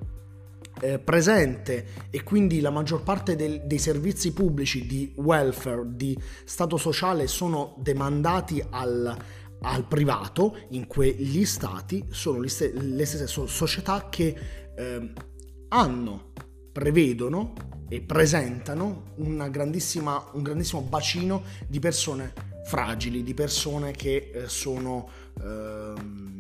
eh, 0.80 1.00
presente 1.00 1.86
e 2.10 2.24
quindi 2.24 2.60
la 2.60 2.70
maggior 2.70 3.02
parte 3.02 3.36
del, 3.36 3.64
dei 3.66 3.80
servizi 3.80 4.32
pubblici 4.34 4.86
di 4.86 5.14
welfare, 5.16 5.84
di 5.88 6.18
stato 6.44 6.78
sociale 6.78 7.28
sono 7.28 7.76
demandati 7.80 8.64
al, 8.70 9.18
al 9.62 9.88
privato, 9.88 10.58
in 10.70 10.88
quegli 10.88 11.46
stati 11.46 12.06
sono 12.10 12.40
le 12.40 12.50
stesse 12.50 13.28
società 13.28 14.08
che 14.10 14.36
eh, 14.76 15.12
hanno, 15.70 16.34
prevedono 16.72 17.54
e 17.90 18.02
presentano 18.02 19.14
un 19.16 19.48
grandissimo 19.50 20.82
bacino 20.82 21.44
di 21.68 21.80
persone 21.80 22.34
fragili, 22.66 23.24
di 23.24 23.34
persone 23.34 23.92
che 23.92 24.32
eh, 24.34 24.48
sono... 24.50 25.10
Eh, 25.42 26.36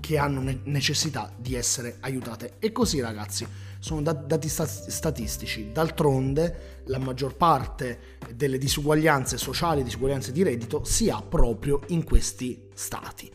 che 0.00 0.18
hanno 0.18 0.42
necessità 0.64 1.32
di 1.36 1.54
essere 1.54 1.96
aiutate. 2.00 2.54
E 2.58 2.72
così 2.72 3.00
ragazzi, 3.00 3.46
sono 3.78 4.00
dati 4.00 4.48
statistici. 4.48 5.72
D'altronde 5.72 6.80
la 6.86 6.98
maggior 6.98 7.36
parte 7.36 8.18
delle 8.34 8.58
disuguaglianze 8.58 9.36
sociali, 9.36 9.82
disuguaglianze 9.82 10.32
di 10.32 10.42
reddito, 10.42 10.84
si 10.84 11.10
ha 11.10 11.20
proprio 11.20 11.80
in 11.88 12.04
questi 12.04 12.68
stati. 12.72 13.30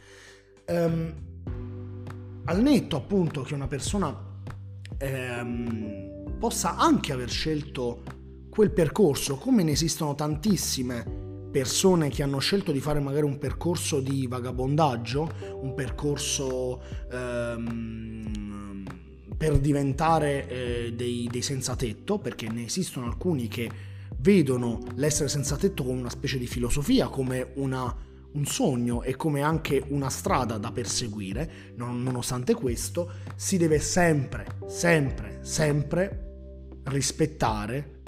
Um, 0.68 1.14
al 2.46 2.62
netto 2.62 2.96
appunto 2.96 3.42
che 3.42 3.54
una 3.54 3.68
persona 3.68 4.27
ehm, 4.98 6.38
possa 6.40 6.76
anche 6.78 7.14
aver 7.14 7.30
scelto 7.30 8.04
quel 8.50 8.72
percorso, 8.72 9.36
come 9.36 9.64
ne 9.64 9.72
esistono 9.72 10.16
tantissime 10.16 11.26
persone 11.52 12.10
che 12.10 12.24
hanno 12.24 12.40
scelto 12.40 12.72
di 12.72 12.80
fare 12.80 13.00
magari 13.00 13.26
un 13.26 13.38
percorso 13.38 14.00
di 14.00 14.28
vagabondaggio, 14.28 15.30
un 15.62 15.74
percorso 15.74 16.82
ehm, 17.12 18.84
per 19.38 19.60
diventare 19.60 20.48
eh, 20.48 20.94
dei, 20.94 21.28
dei 21.32 21.42
senza 21.42 21.76
tetto, 21.76 22.18
perché 22.20 22.50
ne 22.50 22.66
esistono 22.66 23.06
alcuni 23.06 23.48
che 23.48 23.70
vedono 24.20 24.80
l'essere 24.96 25.30
senza 25.30 25.56
tetto 25.56 25.84
come 25.84 26.00
una 26.00 26.10
specie 26.10 26.38
di 26.38 26.48
filosofia, 26.48 27.08
come 27.08 27.52
una, 27.56 27.96
un 28.38 28.46
sogno 28.46 29.02
e 29.02 29.16
come 29.16 29.42
anche 29.42 29.84
una 29.88 30.10
strada 30.10 30.58
da 30.58 30.72
perseguire, 30.72 31.74
non, 31.76 32.04
nonostante 32.04 32.54
questo 32.54 33.12
si 33.36 33.58
deve 33.58 33.80
sempre, 33.80 34.46
sempre, 34.68 35.40
sempre 35.42 36.82
rispettare 36.84 38.02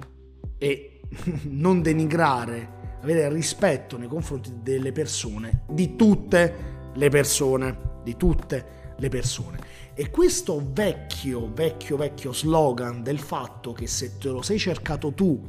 e 0.59 1.01
non 1.49 1.81
denigrare, 1.81 2.77
avere 3.01 3.33
rispetto 3.33 3.97
nei 3.97 4.07
confronti 4.07 4.59
delle 4.61 4.91
persone, 4.91 5.63
di 5.67 5.95
tutte 5.95 6.91
le 6.93 7.09
persone, 7.09 7.77
di 8.03 8.15
tutte 8.15 8.93
le 8.97 9.09
persone. 9.09 9.57
E 9.95 10.11
questo 10.11 10.63
vecchio, 10.71 11.51
vecchio, 11.51 11.97
vecchio 11.97 12.31
slogan 12.31 13.01
del 13.01 13.19
fatto 13.19 13.73
che 13.73 13.87
se 13.87 14.17
te 14.17 14.29
lo 14.29 14.43
sei 14.43 14.59
cercato 14.59 15.11
tu 15.11 15.41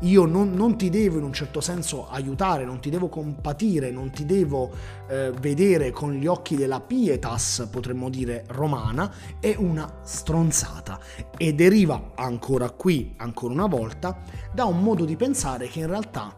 io 0.00 0.24
non, 0.24 0.52
non, 0.52 0.76
ti 0.76 0.90
devo 0.90 1.18
in 1.18 1.24
un 1.24 1.32
certo 1.32 1.60
senso 1.60 2.08
aiutare, 2.08 2.64
non 2.64 2.80
ti 2.80 2.90
devo 2.90 3.08
compatire, 3.08 3.90
non 3.90 4.10
ti 4.10 4.24
devo 4.26 4.70
eh, 5.08 5.32
vedere 5.40 5.90
con 5.90 6.12
gli 6.12 6.26
occhi 6.26 6.56
della 6.56 6.80
pietas, 6.80 7.68
potremmo 7.70 8.08
dire 8.08 8.44
romana, 8.48 9.12
è 9.40 9.54
una 9.58 10.00
stronzata. 10.02 10.98
E 11.36 11.54
deriva 11.54 12.12
ancora 12.14 12.70
qui, 12.70 13.14
ancora 13.18 13.52
una 13.52 13.66
volta, 13.66 14.18
da 14.52 14.64
un 14.64 14.82
modo 14.82 15.04
di 15.04 15.16
pensare 15.16 15.68
che 15.68 15.80
in 15.80 15.86
realtà 15.86 16.36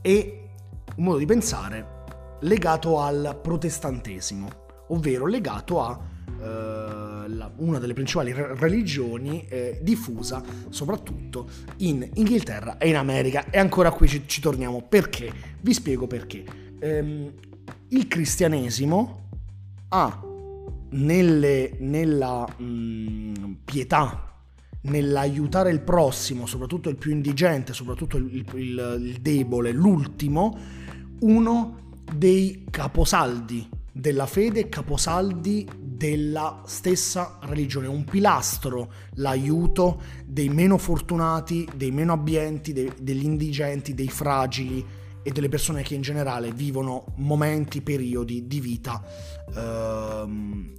è 0.00 0.40
un 0.96 1.04
modo 1.04 1.18
di 1.18 1.26
pensare 1.26 1.96
legato 2.40 3.00
al 3.00 3.38
protestantesimo, 3.42 4.48
ovvero 4.88 5.26
legato 5.26 5.82
a 5.82 6.16
la, 6.38 7.52
una 7.56 7.78
delle 7.78 7.92
principali 7.92 8.32
religioni 8.32 9.44
eh, 9.48 9.78
diffusa 9.82 10.42
soprattutto 10.68 11.48
in 11.78 12.08
Inghilterra 12.14 12.78
e 12.78 12.88
in 12.88 12.96
America. 12.96 13.50
E 13.50 13.58
ancora 13.58 13.90
qui 13.90 14.08
ci, 14.08 14.22
ci 14.26 14.40
torniamo. 14.40 14.82
Perché? 14.82 15.30
Vi 15.60 15.72
spiego 15.72 16.06
perché. 16.06 16.44
Ehm, 16.80 17.32
il 17.88 18.06
cristianesimo 18.06 19.28
ha 19.88 20.22
nelle, 20.90 21.76
nella 21.78 22.46
mh, 22.56 22.64
mm, 22.64 23.52
pietà 23.64 24.24
nell'aiutare 24.82 25.70
il 25.70 25.80
prossimo, 25.80 26.46
soprattutto 26.46 26.88
il 26.88 26.96
più 26.96 27.10
indigente, 27.10 27.72
soprattutto 27.72 28.16
il, 28.16 28.32
il, 28.32 28.98
il, 29.00 29.18
debole, 29.20 29.72
l'ultimo, 29.72 30.56
uno 31.20 31.92
dei 32.14 32.64
caposaldi 32.70 33.68
della 33.98 34.26
fede, 34.26 34.68
caposaldi 34.68 35.68
della 35.76 36.62
stessa 36.66 37.38
religione, 37.42 37.88
un 37.88 38.04
pilastro, 38.04 38.92
l'aiuto 39.14 40.00
dei 40.24 40.48
meno 40.48 40.78
fortunati, 40.78 41.68
dei 41.74 41.90
meno 41.90 42.12
abbienti, 42.12 42.72
dei, 42.72 42.92
degli 43.00 43.24
indigenti, 43.24 43.94
dei 43.94 44.08
fragili 44.08 44.86
e 45.24 45.32
delle 45.32 45.48
persone 45.48 45.82
che 45.82 45.96
in 45.96 46.02
generale 46.02 46.52
vivono 46.52 47.06
momenti, 47.16 47.82
periodi 47.82 48.46
di 48.46 48.60
vita 48.60 49.02
ehm, 49.56 50.72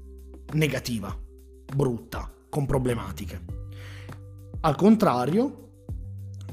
negativa, 0.53 1.13
brutta, 1.75 2.31
con 2.49 2.65
problematiche. 2.65 3.41
Al 4.61 4.75
contrario, 4.77 5.68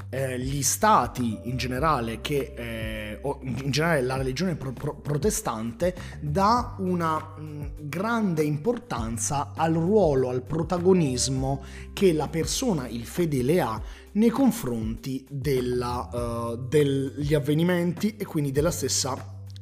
eh, 0.09 0.39
gli 0.39 0.61
stati 0.61 1.39
in 1.43 1.57
generale, 1.57 2.21
che, 2.21 2.53
eh, 2.55 3.19
in 3.41 3.69
generale 3.69 4.01
la 4.01 4.17
religione 4.17 4.55
pro- 4.55 4.71
pro- 4.71 4.95
protestante, 4.95 5.95
dà 6.21 6.75
una 6.79 7.17
mh, 7.17 7.73
grande 7.87 8.43
importanza 8.43 9.53
al 9.55 9.73
ruolo, 9.73 10.29
al 10.29 10.43
protagonismo 10.43 11.63
che 11.93 12.13
la 12.13 12.27
persona, 12.27 12.87
il 12.87 13.05
fedele, 13.05 13.59
ha 13.59 13.81
nei 14.13 14.29
confronti 14.29 15.25
della, 15.29 16.09
uh, 16.11 16.57
degli 16.57 17.35
avvenimenti 17.35 18.15
e 18.17 18.25
quindi 18.25 18.51
della 18.51 18.71
stessa 18.71 19.15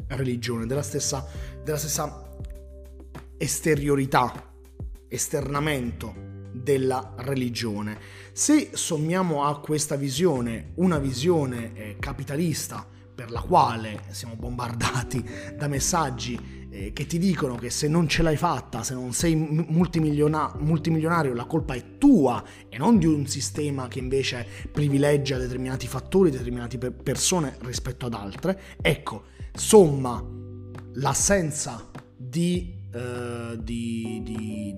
religione, 0.08 0.65
della 0.65 0.82
stessa, 0.82 1.28
della 1.62 1.78
stessa 1.78 2.26
esteriorità, 3.38 4.54
esternamento 5.10 6.13
della 6.54 7.13
religione. 7.17 7.98
Se 8.38 8.71
sommiamo 8.74 9.45
a 9.45 9.62
questa 9.62 9.95
visione 9.95 10.74
una 10.76 11.00
visione 11.00 11.74
eh, 11.74 11.95
capitalista 11.98 12.86
per 13.15 13.32
la 13.32 13.39
quale 13.39 14.02
siamo 14.10 14.36
bombardati 14.36 15.24
da 15.56 15.69
messaggi 15.69 16.67
eh, 16.69 16.91
che 16.91 17.06
ti 17.06 17.17
dicono 17.17 17.56
che 17.56 17.69
se 17.69 17.88
non 17.88 18.10
ce 18.10 18.24
l'hai 18.24 18.36
fatta, 18.36 18.84
se 18.84 18.93
non 18.93 19.13
sei 19.13 19.38
multimiliona- 19.38 20.54
multimilionario, 20.60 21.34
la 21.34 21.45
colpa 21.45 21.76
è 21.76 21.98
tua 21.98 22.43
e 22.67 22.78
non 22.78 22.98
di 22.98 23.06
un 23.06 23.26
sistema 23.26 23.88
che 23.88 24.00
invece 24.00 24.45
privilegia 24.69 25.38
determinati 25.38 25.88
fattori, 25.88 26.30
determinate 26.30 26.78
pe- 26.78 26.91
persone 26.91 27.56
rispetto 27.62 28.08
ad 28.08 28.15
altre, 28.15 28.60
ecco, 28.82 29.28
somma 29.54 30.21
l'assenza 30.95 31.89
di, 32.17 32.82
eh, 32.91 33.58
di, 33.62 34.19
di 34.21 34.76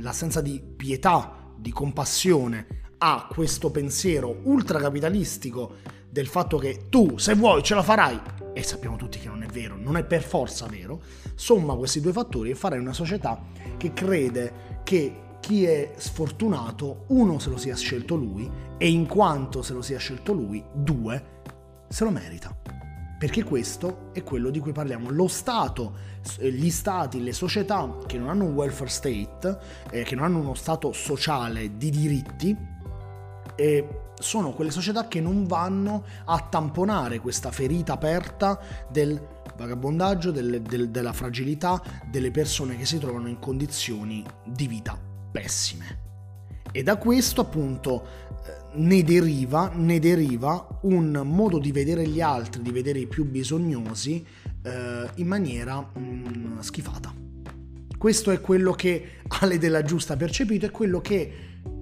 l'assenza 0.00 0.40
di 0.40 0.60
pietà, 0.60 1.45
di 1.58 1.70
compassione 1.72 2.84
a 2.98 3.28
questo 3.30 3.70
pensiero 3.70 4.40
ultracapitalistico 4.44 5.74
del 6.08 6.26
fatto 6.26 6.56
che 6.58 6.86
tu 6.88 7.18
se 7.18 7.34
vuoi 7.34 7.62
ce 7.62 7.74
la 7.74 7.82
farai. 7.82 8.20
E 8.52 8.62
sappiamo 8.62 8.96
tutti 8.96 9.18
che 9.18 9.28
non 9.28 9.42
è 9.42 9.46
vero, 9.46 9.76
non 9.76 9.96
è 9.96 10.04
per 10.04 10.22
forza 10.22 10.66
vero, 10.66 11.02
somma 11.34 11.74
questi 11.74 12.00
due 12.00 12.12
fattori 12.12 12.50
e 12.50 12.54
farai 12.54 12.78
una 12.78 12.94
società 12.94 13.42
che 13.76 13.92
crede 13.92 14.80
che 14.82 15.24
chi 15.40 15.64
è 15.64 15.92
sfortunato, 15.96 17.04
uno 17.08 17.38
se 17.38 17.50
lo 17.50 17.58
sia 17.58 17.76
scelto 17.76 18.16
lui 18.16 18.50
e 18.78 18.88
in 18.88 19.06
quanto 19.06 19.62
se 19.62 19.74
lo 19.74 19.82
sia 19.82 19.98
scelto 19.98 20.32
lui, 20.32 20.64
due 20.72 21.34
se 21.88 22.04
lo 22.04 22.10
merita 22.10 22.65
perché 23.18 23.44
questo 23.44 24.10
è 24.12 24.22
quello 24.22 24.50
di 24.50 24.58
cui 24.58 24.72
parliamo. 24.72 25.10
Lo 25.10 25.28
Stato, 25.28 25.96
eh, 26.38 26.50
gli 26.50 26.70
Stati, 26.70 27.22
le 27.22 27.32
società 27.32 27.96
che 28.06 28.18
non 28.18 28.28
hanno 28.28 28.44
un 28.44 28.54
welfare 28.54 28.90
state, 28.90 29.58
eh, 29.90 30.02
che 30.02 30.14
non 30.14 30.24
hanno 30.24 30.38
uno 30.38 30.54
Stato 30.54 30.92
sociale 30.92 31.76
di 31.76 31.90
diritti, 31.90 32.56
eh, 33.56 33.88
sono 34.18 34.52
quelle 34.52 34.70
società 34.70 35.08
che 35.08 35.20
non 35.20 35.46
vanno 35.46 36.04
a 36.24 36.40
tamponare 36.40 37.18
questa 37.20 37.50
ferita 37.50 37.94
aperta 37.94 38.58
del 38.88 39.20
vagabondaggio, 39.56 40.30
del, 40.30 40.62
del, 40.62 40.90
della 40.90 41.12
fragilità 41.12 41.82
delle 42.06 42.30
persone 42.30 42.76
che 42.76 42.84
si 42.84 42.98
trovano 42.98 43.28
in 43.28 43.38
condizioni 43.38 44.24
di 44.44 44.66
vita 44.66 44.98
pessime. 45.30 46.04
E 46.72 46.82
da 46.82 46.96
questo 46.96 47.40
appunto 47.40 48.04
eh, 48.44 48.65
ne 48.76 49.02
deriva, 49.02 49.72
ne 49.74 49.98
deriva 49.98 50.80
un 50.82 51.22
modo 51.24 51.58
di 51.58 51.72
vedere 51.72 52.06
gli 52.06 52.20
altri, 52.20 52.62
di 52.62 52.70
vedere 52.70 53.00
i 53.00 53.06
più 53.06 53.24
bisognosi 53.24 54.24
eh, 54.62 55.10
in 55.16 55.26
maniera 55.26 55.80
mh, 55.80 56.00
mm, 56.00 56.58
schifata. 56.58 57.14
Questo 57.96 58.30
è 58.30 58.40
quello 58.40 58.72
che 58.72 59.20
Ale 59.40 59.58
della 59.58 59.82
Giusta 59.82 60.14
ha 60.14 60.16
percepito, 60.16 60.66
è 60.66 60.70
quello 60.70 61.00
che 61.00 61.32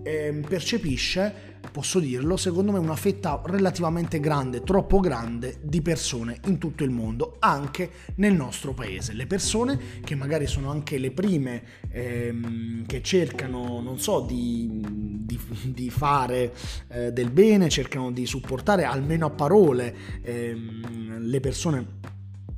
eh, 0.02 0.42
percepisce 0.46 1.53
posso 1.74 1.98
dirlo, 1.98 2.36
secondo 2.36 2.70
me 2.70 2.78
una 2.78 2.94
fetta 2.94 3.42
relativamente 3.46 4.20
grande, 4.20 4.62
troppo 4.62 5.00
grande 5.00 5.56
di 5.60 5.82
persone 5.82 6.38
in 6.44 6.58
tutto 6.58 6.84
il 6.84 6.90
mondo, 6.90 7.34
anche 7.40 7.90
nel 8.14 8.32
nostro 8.32 8.72
paese. 8.74 9.12
Le 9.12 9.26
persone 9.26 9.76
che 10.04 10.14
magari 10.14 10.46
sono 10.46 10.70
anche 10.70 10.98
le 10.98 11.10
prime 11.10 11.64
ehm, 11.90 12.86
che 12.86 13.02
cercano, 13.02 13.80
non 13.80 13.98
so, 13.98 14.20
di, 14.20 14.84
di, 15.24 15.36
di 15.64 15.90
fare 15.90 16.54
eh, 16.90 17.12
del 17.12 17.32
bene, 17.32 17.68
cercano 17.68 18.12
di 18.12 18.24
supportare 18.24 18.84
almeno 18.84 19.26
a 19.26 19.30
parole 19.30 19.96
ehm, 20.22 21.22
le 21.22 21.40
persone 21.40 21.86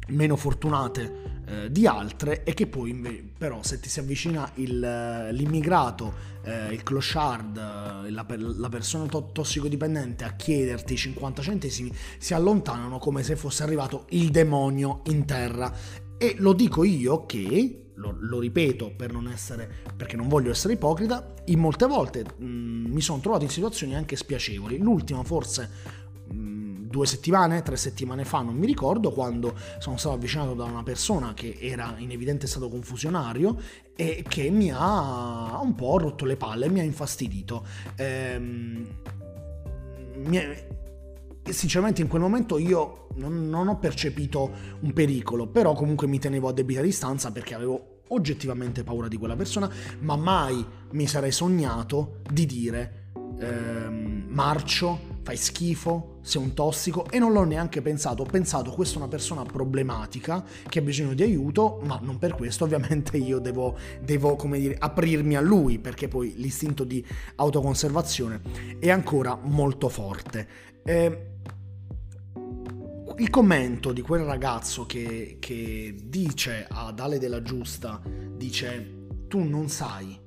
meno 0.08 0.36
fortunate 0.36 1.35
eh, 1.48 1.70
di 1.70 1.86
altre 1.86 2.42
e 2.42 2.54
che 2.54 2.66
poi 2.66 2.92
però 3.38 3.62
se 3.62 3.78
ti 3.78 3.88
si 3.88 4.00
avvicina 4.00 4.50
il, 4.54 5.30
l'immigrato, 5.32 6.12
eh, 6.42 6.72
il 6.72 6.82
clochard, 6.82 7.56
eh, 7.56 8.10
la, 8.10 8.26
la, 8.26 8.68
persona 8.68 9.06
to- 9.06 9.30
tossicodipendente 9.32 10.24
a 10.24 10.32
chiederti 10.34 10.96
50 10.96 11.42
centesimi 11.42 11.94
si 12.18 12.34
allontanano 12.34 12.98
come 12.98 13.22
se 13.22 13.36
fosse 13.36 13.62
arrivato 13.62 14.06
il 14.10 14.30
demonio 14.30 15.02
in 15.04 15.24
terra 15.24 15.72
e 16.18 16.34
lo 16.38 16.52
dico 16.52 16.82
io 16.82 17.26
che 17.26 17.82
lo, 17.94 18.16
lo, 18.18 18.40
ripeto 18.40 18.92
per 18.96 19.12
non 19.12 19.28
essere, 19.28 19.70
perché 19.96 20.16
non 20.16 20.28
voglio 20.28 20.50
essere 20.50 20.74
ipocrita, 20.74 21.34
in 21.46 21.58
molte 21.58 21.86
volte 21.86 22.24
mh, 22.36 22.44
mm, 22.44 22.84
mi 22.86 23.00
sono 23.00 23.20
trovato 23.20 23.44
in 23.44 23.50
situazioni 23.50 23.94
anche 23.94 24.16
spiacevoli. 24.16 24.78
L'ultima 24.78 25.22
forse 25.22 25.70
due 26.86 27.06
settimane, 27.06 27.62
tre 27.62 27.76
settimane 27.76 28.24
fa, 28.24 28.42
non 28.42 28.56
mi 28.56 28.66
ricordo, 28.66 29.12
quando 29.12 29.54
sono 29.78 29.96
stato 29.96 30.14
avvicinato 30.14 30.54
da 30.54 30.64
una 30.64 30.82
persona 30.82 31.34
che 31.34 31.56
era 31.60 31.94
in 31.98 32.10
evidente 32.10 32.46
stato 32.46 32.68
confusionario 32.68 33.56
e 33.94 34.24
che 34.26 34.50
mi 34.50 34.70
ha 34.72 35.58
un 35.60 35.74
po' 35.74 35.98
rotto 35.98 36.24
le 36.24 36.36
palle, 36.36 36.68
mi 36.68 36.80
ha 36.80 36.82
infastidito. 36.82 37.66
Ehm, 37.96 38.86
mi 40.16 40.36
è, 40.36 40.68
sinceramente 41.50 42.02
in 42.02 42.08
quel 42.08 42.22
momento 42.22 42.58
io 42.58 43.08
non, 43.16 43.48
non 43.48 43.68
ho 43.68 43.78
percepito 43.78 44.50
un 44.80 44.92
pericolo, 44.92 45.46
però 45.46 45.74
comunque 45.74 46.06
mi 46.06 46.18
tenevo 46.18 46.48
a 46.48 46.52
debita 46.52 46.80
distanza 46.80 47.30
perché 47.32 47.54
avevo 47.54 48.02
oggettivamente 48.08 48.84
paura 48.84 49.08
di 49.08 49.16
quella 49.16 49.36
persona, 49.36 49.70
ma 50.00 50.16
mai 50.16 50.64
mi 50.92 51.06
sarei 51.06 51.32
sognato 51.32 52.20
di 52.30 52.46
dire 52.46 53.10
ehm, 53.40 54.26
marcio, 54.28 55.14
fai 55.26 55.36
schifo, 55.36 56.18
sei 56.20 56.40
un 56.40 56.54
tossico 56.54 57.10
e 57.10 57.18
non 57.18 57.32
l'ho 57.32 57.42
neanche 57.42 57.82
pensato, 57.82 58.22
ho 58.22 58.26
pensato 58.26 58.70
questa 58.70 58.94
è 58.94 58.98
una 58.98 59.08
persona 59.08 59.42
problematica 59.42 60.44
che 60.68 60.78
ha 60.78 60.82
bisogno 60.82 61.14
di 61.14 61.24
aiuto, 61.24 61.80
ma 61.82 61.98
non 62.00 62.16
per 62.16 62.36
questo 62.36 62.62
ovviamente 62.62 63.16
io 63.16 63.40
devo, 63.40 63.76
devo 64.00 64.36
come 64.36 64.60
dire, 64.60 64.76
aprirmi 64.78 65.34
a 65.34 65.40
lui 65.40 65.80
perché 65.80 66.06
poi 66.06 66.34
l'istinto 66.36 66.84
di 66.84 67.04
autoconservazione 67.34 68.40
è 68.78 68.88
ancora 68.88 69.36
molto 69.42 69.88
forte. 69.88 70.46
Eh, 70.84 71.26
il 73.16 73.28
commento 73.28 73.90
di 73.90 74.02
quel 74.02 74.22
ragazzo 74.22 74.86
che, 74.86 75.38
che 75.40 75.92
dice 76.04 76.68
ad 76.70 77.00
Ale 77.00 77.18
della 77.18 77.42
Giusta, 77.42 78.00
dice 78.36 78.94
tu 79.26 79.42
non 79.42 79.68
sai 79.68 80.25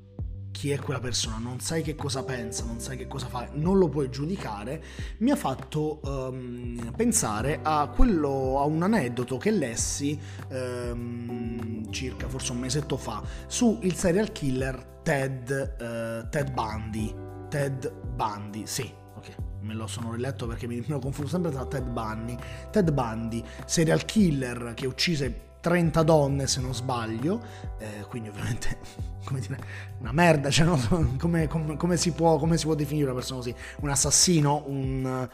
chi 0.52 0.72
è 0.72 0.80
quella 0.80 1.00
persona, 1.00 1.38
non 1.38 1.60
sai 1.60 1.82
che 1.82 1.96
cosa 1.96 2.24
pensa, 2.24 2.66
non 2.66 2.80
sai 2.80 2.98
che 2.98 3.08
cosa 3.08 3.28
fa, 3.28 3.48
non 3.54 3.78
lo 3.78 3.88
puoi 3.88 4.10
giudicare, 4.10 4.84
mi 5.20 5.32
ha 5.32 5.36
fatto 5.36 6.00
um, 6.04 6.92
pensare 6.96 7.60
a 7.62 7.88
quello, 7.88 8.60
a 8.60 8.66
un 8.66 8.84
aneddoto 8.84 9.38
che 9.38 9.52
lessi 9.52 10.20
um, 10.50 11.92
circa 11.92 12.28
forse 12.28 12.52
un 12.52 12.60
mesetto 12.60 12.98
fa 12.98 13.24
su 13.48 13.80
il 13.84 13.96
serial 13.96 14.32
killer 14.32 15.00
Ted, 15.04 15.76
uh, 15.80 16.30
Ted 16.30 16.52
Bundy. 16.52 17.16
Ted 17.50 17.92
Bundy, 17.92 18.66
sì, 18.66 18.92
ok 19.16 19.36
me 19.62 19.74
lo 19.74 19.88
sono 19.88 20.14
riletto 20.14 20.48
perché 20.48 20.68
mi, 20.68 20.84
me 20.88 21.00
confondo 21.00 21.30
sempre 21.30 21.52
tra 21.52 21.66
Ted 21.66 21.88
Bundy. 21.88 22.38
Ted 22.72 22.92
Bundy, 22.92 23.44
serial 23.66 24.06
killer 24.06 24.74
che 24.76 24.88
uccise 24.88 25.49
30 25.60 26.04
donne 26.04 26.48
se 26.48 26.62
non 26.62 26.74
sbaglio, 26.74 27.42
eh, 27.80 28.06
quindi 28.08 28.30
ovviamente 28.30 28.78
come 29.26 29.40
dire, 29.40 29.58
una 30.00 30.12
merda, 30.12 30.50
cioè, 30.50 30.66
no? 30.66 30.80
come, 31.18 31.48
come, 31.48 31.76
come, 31.78 31.98
si 31.98 32.12
può, 32.12 32.38
come, 32.38 32.58
si 32.58 32.66
può, 32.66 32.76
definire 32.76 33.06
una 33.06 33.16
persona 33.16 33.40
così? 33.40 33.54
Un 33.82 33.90
assassino, 33.90 34.64
un, 34.68 35.30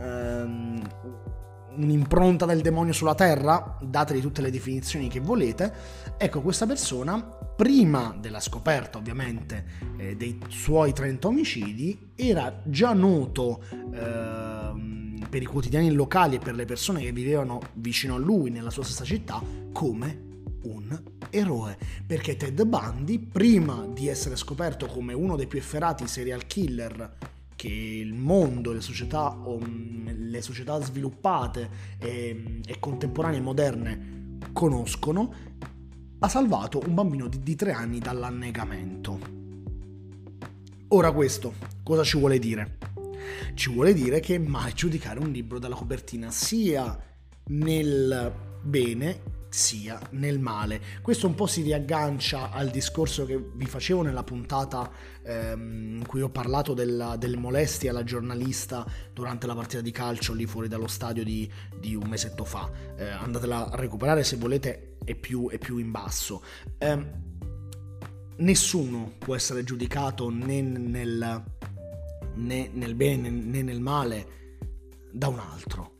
um, 0.00 0.82
un'impronta 1.76 2.44
del 2.44 2.60
demonio 2.60 2.92
sulla 2.92 3.14
terra, 3.14 3.78
dateli 3.80 4.20
tutte 4.20 4.42
le 4.42 4.50
definizioni 4.50 5.08
che 5.08 5.20
volete. 5.20 5.72
Ecco, 6.18 6.42
questa 6.42 6.66
persona, 6.66 7.20
prima 7.22 8.14
della 8.18 8.40
scoperta 8.40 8.98
ovviamente 8.98 9.64
eh, 9.96 10.16
dei 10.16 10.38
suoi 10.48 10.92
30 10.92 11.28
omicidi, 11.28 12.12
era 12.14 12.60
già 12.64 12.92
noto 12.92 13.62
eh, 13.92 15.01
per 15.28 15.42
i 15.42 15.46
quotidiani 15.46 15.92
locali 15.92 16.36
e 16.36 16.38
per 16.38 16.54
le 16.54 16.64
persone 16.64 17.00
che 17.00 17.12
vivevano 17.12 17.60
vicino 17.74 18.14
a 18.14 18.18
lui 18.18 18.50
nella 18.50 18.70
sua 18.70 18.84
stessa 18.84 19.04
città 19.04 19.42
come 19.72 20.30
un 20.64 21.00
eroe, 21.30 21.76
perché 22.06 22.36
Ted 22.36 22.62
Bundy, 22.64 23.18
prima 23.18 23.86
di 23.86 24.08
essere 24.08 24.36
scoperto 24.36 24.86
come 24.86 25.12
uno 25.12 25.36
dei 25.36 25.46
più 25.46 25.58
efferati 25.58 26.06
serial 26.06 26.46
killer 26.46 27.16
che 27.56 27.68
il 27.68 28.12
mondo, 28.12 28.72
le 28.72 28.80
società, 28.80 29.36
le 30.16 30.42
società 30.42 30.80
sviluppate 30.80 31.68
e, 31.98 32.60
e 32.66 32.78
contemporanee 32.78 33.40
moderne 33.40 34.38
conoscono, 34.52 35.32
ha 36.18 36.28
salvato 36.28 36.80
un 36.84 36.94
bambino 36.94 37.28
di, 37.28 37.42
di 37.42 37.54
tre 37.54 37.72
anni 37.72 37.98
dall'annegamento. 37.98 39.18
Ora 40.88 41.12
questo 41.12 41.54
cosa 41.82 42.04
ci 42.04 42.18
vuole 42.18 42.38
dire? 42.38 42.78
Ci 43.54 43.70
vuole 43.70 43.94
dire 43.94 44.20
che 44.20 44.38
mai 44.38 44.72
giudicare 44.72 45.18
un 45.18 45.30
libro 45.30 45.58
dalla 45.58 45.74
copertina 45.74 46.30
sia 46.30 46.98
nel 47.44 48.32
bene 48.62 49.40
sia 49.52 50.00
nel 50.12 50.38
male. 50.38 50.80
Questo 51.02 51.26
un 51.26 51.34
po' 51.34 51.46
si 51.46 51.60
riaggancia 51.60 52.50
al 52.50 52.70
discorso 52.70 53.26
che 53.26 53.38
vi 53.54 53.66
facevo 53.66 54.02
nella 54.02 54.22
puntata 54.22 54.90
ehm, 55.22 55.96
in 55.98 56.06
cui 56.06 56.22
ho 56.22 56.30
parlato 56.30 56.72
della, 56.72 57.16
delle 57.16 57.36
molestie 57.36 57.90
alla 57.90 58.02
giornalista 58.02 58.86
durante 59.12 59.46
la 59.46 59.54
partita 59.54 59.82
di 59.82 59.90
calcio 59.90 60.32
lì 60.32 60.46
fuori 60.46 60.68
dallo 60.68 60.86
stadio 60.86 61.22
di, 61.22 61.50
di 61.78 61.94
un 61.94 62.08
mesetto 62.08 62.44
fa. 62.44 62.70
Eh, 62.96 63.08
andatela 63.08 63.70
a 63.70 63.76
recuperare 63.76 64.24
se 64.24 64.36
volete, 64.36 64.96
è 65.04 65.14
più, 65.14 65.50
è 65.50 65.58
più 65.58 65.76
in 65.76 65.90
basso. 65.90 66.42
Eh, 66.78 67.30
nessuno 68.36 69.12
può 69.18 69.34
essere 69.34 69.64
giudicato 69.64 70.30
né 70.30 70.62
nel, 70.62 71.44
né 72.34 72.70
nel 72.72 72.94
bene 72.94 73.30
né 73.30 73.62
nel 73.62 73.80
male 73.80 74.40
da 75.10 75.28
un 75.28 75.38
altro 75.38 75.92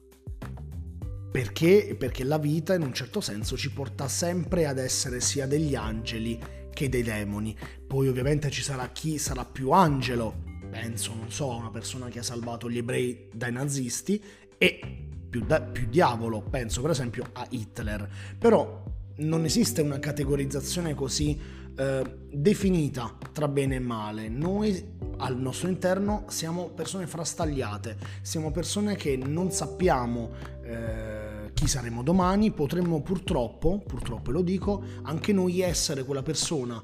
perché? 1.33 1.97
Perché 1.99 2.25
la 2.25 2.37
vita 2.37 2.75
in 2.75 2.83
un 2.83 2.92
certo 2.92 3.23
senso 3.23 3.57
ci 3.57 3.73
porta 3.73 4.07
sempre 4.07 4.66
ad 4.66 4.77
essere 4.77 5.18
sia 5.23 5.47
degli 5.47 5.75
angeli 5.75 6.38
che 6.75 6.90
dei 6.90 7.03
demoni. 7.03 7.57
Poi 7.87 8.07
ovviamente 8.07 8.51
ci 8.51 8.62
sarà 8.62 8.88
chi 8.88 9.16
sarà 9.16 9.47
più 9.47 9.71
angelo, 9.71 10.42
penso, 10.71 11.14
non 11.14 11.31
so, 11.31 11.51
a 11.53 11.57
una 11.57 11.71
persona 11.71 12.09
che 12.09 12.18
ha 12.18 12.23
salvato 12.23 12.68
gli 12.68 12.77
ebrei 12.77 13.31
dai 13.33 13.51
nazisti, 13.51 14.23
e 14.59 15.09
più, 15.31 15.42
da, 15.47 15.62
più 15.62 15.87
diavolo, 15.88 16.42
penso 16.42 16.83
per 16.83 16.90
esempio 16.90 17.25
a 17.33 17.47
Hitler. 17.49 18.07
Però 18.38 18.85
non 19.16 19.47
esiste 19.47 19.81
una 19.81 19.99
categorizzazione 19.99 20.95
così 20.95 21.40
eh, 21.75 22.16
definita 22.31 23.16
tra 23.33 23.49
bene 23.49 23.77
e 23.77 23.81
male. 23.81 24.29
Noi 24.29 24.99
al 25.23 25.37
nostro 25.39 25.69
interno 25.69 26.25
siamo 26.29 26.71
persone 26.71 27.07
frastagliate, 27.07 27.97
siamo 28.23 28.51
persone 28.51 28.97
che 28.97 29.17
non 29.17 29.51
sappiamo 29.53 30.31
eh, 30.65 31.51
chi 31.55 31.67
saremo 31.69 32.03
domani, 32.03 32.51
potremmo 32.51 33.03
purtroppo, 33.03 33.83
purtroppo 33.87 34.33
lo 34.33 34.43
dico, 34.43 34.83
anche 35.03 35.33
noi 35.33 35.61
essere 35.61 36.05
quella 36.05 36.23
persona 36.23 36.83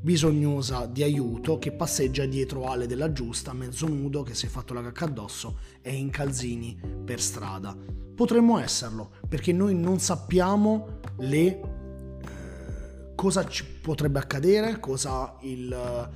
bisognosa 0.00 0.86
di 0.86 1.02
aiuto 1.02 1.58
che 1.58 1.72
passeggia 1.72 2.24
dietro 2.24 2.66
Ale 2.66 2.86
della 2.86 3.12
Giusta, 3.12 3.52
mezzo 3.52 3.86
nudo, 3.86 4.22
che 4.22 4.34
si 4.34 4.46
è 4.46 4.48
fatto 4.48 4.72
la 4.72 4.82
cacca 4.82 5.04
addosso 5.04 5.58
e 5.82 5.94
in 5.94 6.10
calzini 6.10 6.78
per 7.04 7.20
strada. 7.20 7.76
Potremmo 8.14 8.58
esserlo, 8.58 9.10
perché 9.28 9.52
noi 9.52 9.74
non 9.74 9.98
sappiamo 9.98 11.00
le, 11.18 11.46
eh, 11.46 13.12
cosa 13.14 13.46
ci 13.46 13.64
potrebbe 13.64 14.18
accadere, 14.18 14.78
cosa, 14.80 15.36
il, 15.40 16.12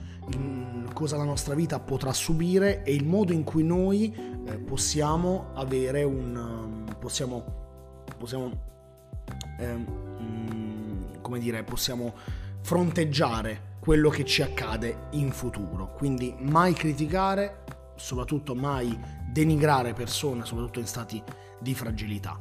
cosa, 0.93 1.17
la 1.17 1.25
nostra 1.25 1.55
vita 1.55 1.79
potrà 1.79 2.13
subire 2.13 2.83
e 2.83 2.95
il 2.95 3.07
modo 3.07 3.33
in 3.33 3.45
cui 3.45 3.63
noi 3.63 4.15
eh, 4.45 4.59
possiamo 4.59 5.51
avere 5.55 6.03
un... 6.03 6.85
possiamo... 6.99 7.45
possiamo 8.17 8.67
eh, 9.59 10.07
come 11.21 11.39
dire, 11.41 11.63
possiamo 11.63 12.15
fronteggiare 12.63 13.77
quello 13.81 14.09
che 14.09 14.25
ci 14.25 14.43
accade 14.43 15.09
in 15.11 15.31
futuro. 15.31 15.93
Quindi 15.93 16.35
mai 16.39 16.73
criticare, 16.73 17.65
soprattutto 17.97 18.55
mai 18.55 18.99
denigrare 19.31 19.93
persone, 19.93 20.45
soprattutto 20.45 20.81
in 20.81 20.87
stati 20.87 21.23
di 21.61 21.75
fragilità. 21.75 22.37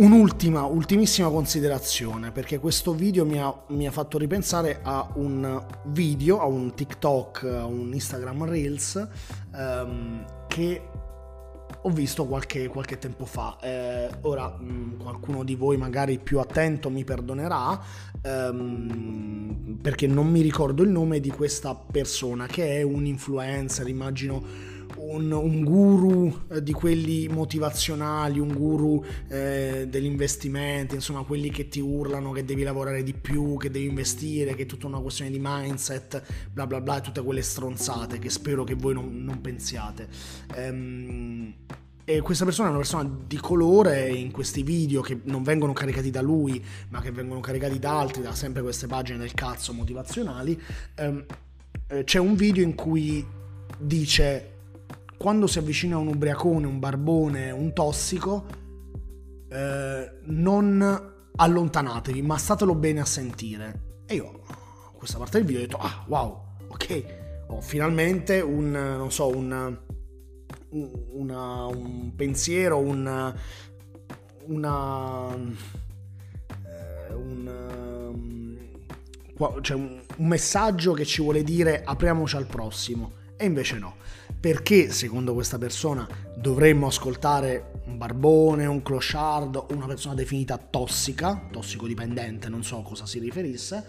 Un'ultima, 0.00 0.64
ultimissima 0.64 1.28
considerazione, 1.28 2.30
perché 2.30 2.58
questo 2.58 2.94
video 2.94 3.26
mi 3.26 3.38
ha, 3.38 3.54
mi 3.68 3.86
ha, 3.86 3.90
fatto 3.90 4.16
ripensare 4.16 4.80
a 4.82 5.06
un 5.16 5.62
video, 5.88 6.40
a 6.40 6.46
un 6.46 6.72
TikTok, 6.72 7.44
a 7.44 7.66
un 7.66 7.92
Instagram 7.92 8.46
Reels, 8.46 9.08
um, 9.52 10.24
che 10.48 10.88
ho 11.82 11.90
visto 11.90 12.24
qualche, 12.24 12.68
qualche 12.68 12.96
tempo 12.96 13.26
fa. 13.26 13.58
Eh, 13.60 14.08
ora 14.22 14.56
mm, 14.58 15.00
qualcuno 15.00 15.44
di 15.44 15.54
voi 15.54 15.76
magari 15.76 16.18
più 16.18 16.38
attento 16.38 16.88
mi 16.88 17.04
perdonerà 17.04 17.78
ehm, 18.22 19.80
perché 19.82 20.06
non 20.06 20.28
mi 20.28 20.40
ricordo 20.40 20.82
il 20.82 20.88
nome 20.88 21.20
di 21.20 21.30
questa 21.30 21.74
persona 21.74 22.46
che 22.46 22.78
è 22.78 22.82
un 22.82 23.04
influencer, 23.04 23.86
immagino 23.86 24.78
un, 24.96 25.30
un 25.30 25.64
guru 25.64 26.42
eh, 26.48 26.62
di 26.62 26.72
quelli 26.72 27.28
motivazionali, 27.28 28.38
un 28.38 28.52
guru 28.52 29.04
eh, 29.28 29.86
degli 29.88 30.04
investimenti, 30.04 30.94
insomma 30.94 31.22
quelli 31.22 31.50
che 31.50 31.68
ti 31.68 31.80
urlano 31.80 32.32
che 32.32 32.44
devi 32.44 32.62
lavorare 32.62 33.02
di 33.02 33.14
più, 33.14 33.56
che 33.56 33.70
devi 33.70 33.86
investire, 33.86 34.54
che 34.54 34.62
è 34.62 34.66
tutta 34.66 34.86
una 34.86 35.00
questione 35.00 35.30
di 35.30 35.38
mindset, 35.40 36.22
bla 36.52 36.66
bla 36.66 36.80
bla, 36.80 37.00
tutte 37.00 37.22
quelle 37.22 37.42
stronzate 37.42 38.18
che 38.18 38.30
spero 38.30 38.64
che 38.64 38.74
voi 38.74 38.94
non, 38.94 39.24
non 39.24 39.40
pensiate. 39.40 40.08
Ehm, 40.54 41.54
e 42.04 42.20
questa 42.22 42.44
persona 42.44 42.66
è 42.66 42.70
una 42.70 42.80
persona 42.80 43.08
di 43.24 43.36
colore 43.36 44.08
in 44.08 44.32
questi 44.32 44.64
video 44.64 45.00
che 45.00 45.20
non 45.24 45.44
vengono 45.44 45.72
caricati 45.72 46.10
da 46.10 46.20
lui, 46.20 46.62
ma 46.88 47.00
che 47.00 47.12
vengono 47.12 47.38
caricati 47.38 47.78
da 47.78 48.00
altri, 48.00 48.22
da 48.22 48.34
sempre 48.34 48.62
queste 48.62 48.88
pagine 48.88 49.18
del 49.18 49.32
cazzo 49.32 49.72
motivazionali. 49.72 50.60
Ehm, 50.96 51.24
eh, 51.86 52.02
c'è 52.02 52.18
un 52.18 52.34
video 52.34 52.64
in 52.64 52.74
cui 52.74 53.24
dice 53.78 54.49
quando 55.20 55.46
si 55.46 55.58
avvicina 55.58 55.98
un 55.98 56.06
ubriacone, 56.06 56.66
un 56.66 56.78
barbone, 56.78 57.50
un 57.50 57.74
tossico, 57.74 58.46
eh, 59.50 60.12
non 60.22 61.12
allontanatevi, 61.36 62.22
ma 62.22 62.38
statelo 62.38 62.74
bene 62.74 63.00
a 63.00 63.04
sentire. 63.04 63.98
E 64.06 64.14
io, 64.14 64.40
questa 64.96 65.18
parte 65.18 65.36
del 65.36 65.46
video, 65.46 65.60
ho 65.60 65.66
detto, 65.66 65.76
ah, 65.76 66.04
wow, 66.08 66.42
ok, 66.68 67.04
ho 67.48 67.60
finalmente 67.60 68.40
un, 68.40 68.70
non 68.70 69.12
so, 69.12 69.28
un, 69.28 69.78
una, 70.70 71.66
un 71.66 72.14
pensiero, 72.16 72.78
un, 72.78 73.34
una, 74.46 75.36
eh, 76.64 77.12
un, 77.12 78.58
cioè 79.60 79.76
un 79.76 80.00
messaggio 80.16 80.94
che 80.94 81.04
ci 81.04 81.20
vuole 81.20 81.42
dire 81.44 81.82
apriamoci 81.84 82.36
al 82.36 82.46
prossimo. 82.46 83.18
E 83.42 83.46
invece 83.46 83.78
no. 83.78 83.96
Perché, 84.38 84.90
secondo 84.90 85.32
questa 85.32 85.56
persona, 85.56 86.06
dovremmo 86.36 86.88
ascoltare 86.88 87.72
un 87.86 87.96
barbone, 87.96 88.66
un 88.66 88.82
clochard 88.82 89.64
una 89.70 89.86
persona 89.86 90.14
definita 90.14 90.58
tossica, 90.58 91.48
tossicodipendente, 91.50 92.50
non 92.50 92.62
so 92.62 92.80
a 92.80 92.82
cosa 92.82 93.06
si 93.06 93.18
riferisse, 93.18 93.82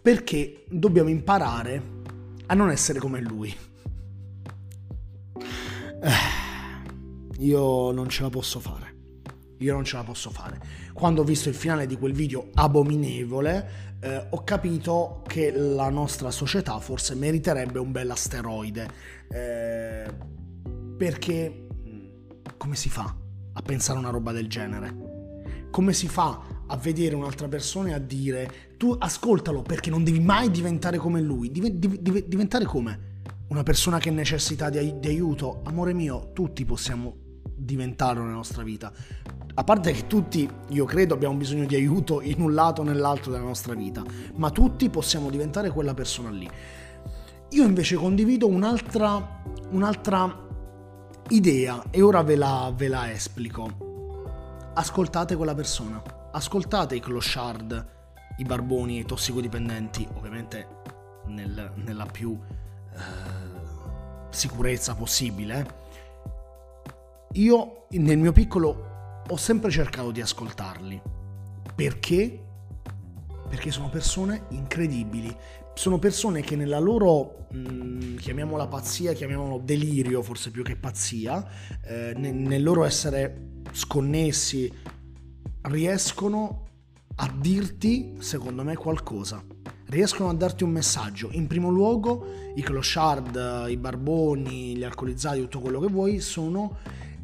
perché 0.00 0.64
dobbiamo 0.70 1.10
imparare 1.10 1.82
a 2.46 2.54
non 2.54 2.70
essere 2.70 2.98
come 2.98 3.20
lui. 3.20 3.54
Eh, 6.02 7.40
io 7.40 7.90
non 7.90 8.08
ce 8.08 8.22
la 8.22 8.30
posso 8.30 8.58
fare. 8.58 8.94
Io 9.58 9.74
non 9.74 9.84
ce 9.84 9.96
la 9.96 10.02
posso 10.02 10.30
fare. 10.30 10.60
Quando 10.96 11.20
ho 11.20 11.24
visto 11.24 11.50
il 11.50 11.54
finale 11.54 11.84
di 11.84 11.98
quel 11.98 12.14
video 12.14 12.48
abominevole, 12.54 13.98
eh, 14.00 14.28
ho 14.30 14.42
capito 14.44 15.22
che 15.26 15.50
la 15.50 15.90
nostra 15.90 16.30
società 16.30 16.80
forse 16.80 17.14
meriterebbe 17.14 17.78
un 17.78 17.92
bel 17.92 18.10
asteroide. 18.10 18.88
Eh, 19.28 20.06
perché 20.96 21.66
come 22.56 22.76
si 22.76 22.88
fa 22.88 23.14
a 23.52 23.60
pensare 23.60 23.98
una 23.98 24.08
roba 24.08 24.32
del 24.32 24.48
genere? 24.48 25.68
Come 25.70 25.92
si 25.92 26.08
fa 26.08 26.40
a 26.66 26.76
vedere 26.78 27.14
un'altra 27.14 27.46
persona 27.46 27.90
e 27.90 27.92
a 27.92 27.98
dire 27.98 28.50
tu 28.78 28.96
ascoltalo 28.98 29.60
perché 29.60 29.90
non 29.90 30.02
devi 30.02 30.20
mai 30.20 30.50
diventare 30.50 30.96
come 30.96 31.20
lui? 31.20 31.50
Div- 31.50 31.68
div- 31.68 32.24
diventare 32.24 32.64
come? 32.64 33.20
Una 33.48 33.62
persona 33.62 33.98
che 33.98 34.10
necessita 34.10 34.70
di, 34.70 34.98
di 34.98 35.08
aiuto? 35.08 35.60
Amore 35.64 35.92
mio, 35.92 36.30
tutti 36.32 36.64
possiamo 36.64 37.16
diventarlo 37.54 38.22
nella 38.22 38.36
nostra 38.36 38.62
vita. 38.62 38.90
A 39.58 39.64
parte 39.64 39.90
che 39.92 40.06
tutti, 40.06 40.46
io 40.68 40.84
credo, 40.84 41.14
abbiamo 41.14 41.34
bisogno 41.34 41.64
di 41.64 41.74
aiuto 41.74 42.20
in 42.20 42.42
un 42.42 42.52
lato 42.52 42.82
o 42.82 42.84
nell'altro 42.84 43.32
della 43.32 43.44
nostra 43.44 43.72
vita, 43.72 44.04
ma 44.34 44.50
tutti 44.50 44.90
possiamo 44.90 45.30
diventare 45.30 45.70
quella 45.70 45.94
persona 45.94 46.28
lì. 46.28 46.46
Io 47.50 47.64
invece 47.64 47.96
condivido 47.96 48.46
un'altra, 48.48 49.40
un'altra 49.70 50.44
idea 51.30 51.84
e 51.90 52.02
ora 52.02 52.22
ve 52.22 52.36
la, 52.36 52.70
ve 52.76 52.88
la 52.88 53.10
esplico. 53.10 54.72
Ascoltate 54.74 55.36
quella 55.36 55.54
persona, 55.54 56.02
ascoltate 56.32 56.96
i 56.96 57.00
clochard, 57.00 57.86
i 58.36 58.44
barboni, 58.44 58.98
i 58.98 59.04
tossicodipendenti, 59.06 60.06
ovviamente 60.16 60.68
nel, 61.28 61.72
nella 61.76 62.04
più 62.04 62.38
eh, 62.92 62.98
sicurezza 64.28 64.94
possibile. 64.94 65.84
Io 67.32 67.86
nel 67.92 68.18
mio 68.18 68.32
piccolo 68.32 68.95
ho 69.28 69.36
sempre 69.36 69.70
cercato 69.70 70.10
di 70.10 70.20
ascoltarli. 70.20 71.02
Perché? 71.74 72.44
Perché 73.48 73.70
sono 73.70 73.88
persone 73.88 74.44
incredibili. 74.50 75.34
Sono 75.74 75.98
persone 75.98 76.40
che 76.40 76.56
nella 76.56 76.78
loro, 76.78 77.46
mh, 77.50 77.58
mm, 77.58 78.16
chiamiamola 78.16 78.66
pazzia, 78.66 79.12
chiamiamolo 79.12 79.60
delirio, 79.62 80.22
forse 80.22 80.50
più 80.50 80.62
che 80.62 80.76
pazzia, 80.76 81.46
eh, 81.84 82.14
nel, 82.16 82.34
nel 82.34 82.62
loro 82.62 82.84
essere 82.84 83.62
sconnessi, 83.72 84.72
riescono 85.62 86.64
a 87.16 87.32
dirti, 87.36 88.14
secondo 88.20 88.62
me, 88.62 88.76
qualcosa. 88.76 89.44
Riescono 89.88 90.30
a 90.30 90.34
darti 90.34 90.64
un 90.64 90.70
messaggio. 90.70 91.28
In 91.32 91.46
primo 91.46 91.68
luogo, 91.68 92.26
i 92.54 92.62
clochard, 92.62 93.66
i 93.68 93.76
barboni, 93.76 94.76
gli 94.76 94.84
alcolizzati, 94.84 95.40
tutto 95.40 95.60
quello 95.60 95.80
che 95.80 95.88
vuoi, 95.88 96.20
sono 96.20 96.78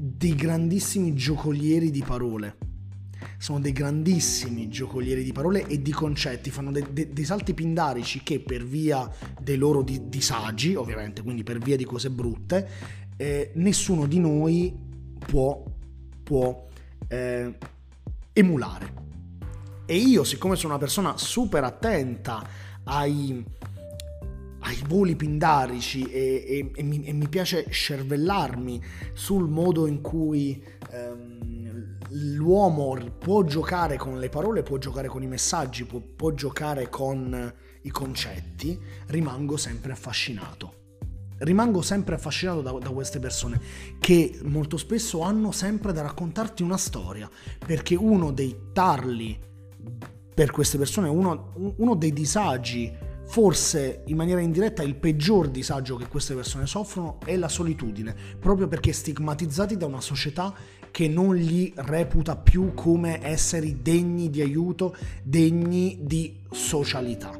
dei 0.04 0.34
grandissimi 0.34 1.14
giocolieri 1.14 1.92
di 1.92 2.02
parole. 2.02 2.56
Sono 3.38 3.60
dei 3.60 3.70
grandissimi 3.70 4.68
giocolieri 4.68 5.22
di 5.22 5.30
parole 5.30 5.64
e 5.68 5.80
di 5.80 5.92
concetti, 5.92 6.50
fanno 6.50 6.72
de- 6.72 6.88
de- 6.92 7.12
dei 7.12 7.24
salti 7.24 7.54
pindarici 7.54 8.20
che 8.24 8.40
per 8.40 8.64
via 8.64 9.08
dei 9.40 9.56
loro 9.56 9.84
di- 9.84 10.08
disagi, 10.08 10.74
ovviamente, 10.74 11.22
quindi 11.22 11.44
per 11.44 11.58
via 11.58 11.76
di 11.76 11.84
cose 11.84 12.10
brutte, 12.10 12.68
eh, 13.16 13.52
nessuno 13.54 14.06
di 14.06 14.18
noi 14.18 14.76
può, 15.20 15.62
può 16.24 16.66
eh, 17.06 17.56
emulare. 18.32 18.94
E 19.86 19.96
io, 19.96 20.24
siccome 20.24 20.56
sono 20.56 20.72
una 20.72 20.82
persona 20.82 21.16
super 21.16 21.62
attenta 21.62 22.44
ai, 22.84 23.44
ai 24.72 24.82
voli 24.88 25.14
pindarici 25.14 26.04
e, 26.04 26.44
e, 26.46 26.70
e, 26.74 26.82
mi, 26.82 27.04
e, 27.04 27.12
mi, 27.12 27.28
piace 27.28 27.66
scervellarmi 27.68 28.82
sul 29.12 29.48
modo 29.48 29.86
in 29.86 30.00
cui 30.00 30.64
ehm, 30.90 31.98
l'uomo 32.08 32.96
può 33.18 33.44
giocare 33.44 33.96
con 33.98 34.18
le 34.18 34.30
parole, 34.30 34.62
può 34.62 34.78
giocare 34.78 35.08
con 35.08 35.22
i 35.22 35.26
messaggi, 35.26 35.84
può, 35.84 36.00
può 36.00 36.32
giocare 36.32 36.88
con 36.88 37.52
i 37.82 37.90
concetti, 37.90 38.78
rimango 39.08 39.56
sempre 39.56 39.92
affascinato. 39.92 40.80
Rimango 41.38 41.82
sempre 41.82 42.14
affascinato 42.14 42.62
da, 42.62 42.70
da 42.70 42.90
queste 42.90 43.18
persone 43.18 43.60
che 43.98 44.38
molto 44.44 44.76
spesso 44.76 45.22
hanno 45.22 45.50
sempre 45.50 45.92
da 45.92 46.00
raccontarti 46.02 46.62
una 46.62 46.76
storia, 46.78 47.28
perché 47.66 47.94
uno 47.94 48.32
dei 48.32 48.68
tarli 48.72 49.38
per 50.34 50.50
queste 50.50 50.78
persone, 50.78 51.08
uno, 51.08 51.52
uno 51.76 51.94
dei 51.94 52.12
disagi 52.12 53.10
forse 53.32 54.02
in 54.08 54.16
maniera 54.16 54.42
indiretta 54.42 54.82
il 54.82 54.94
peggior 54.94 55.48
disagio 55.48 55.96
che 55.96 56.06
queste 56.06 56.34
persone 56.34 56.66
soffrono 56.66 57.18
è 57.24 57.34
la 57.36 57.48
solitudine, 57.48 58.14
proprio 58.38 58.68
perché 58.68 58.92
stigmatizzati 58.92 59.78
da 59.78 59.86
una 59.86 60.02
società 60.02 60.54
che 60.90 61.08
non 61.08 61.34
li 61.34 61.72
reputa 61.74 62.36
più 62.36 62.74
come 62.74 63.24
esseri 63.26 63.80
degni 63.80 64.28
di 64.28 64.42
aiuto, 64.42 64.94
degni 65.22 66.00
di 66.02 66.40
socialità. 66.50 67.30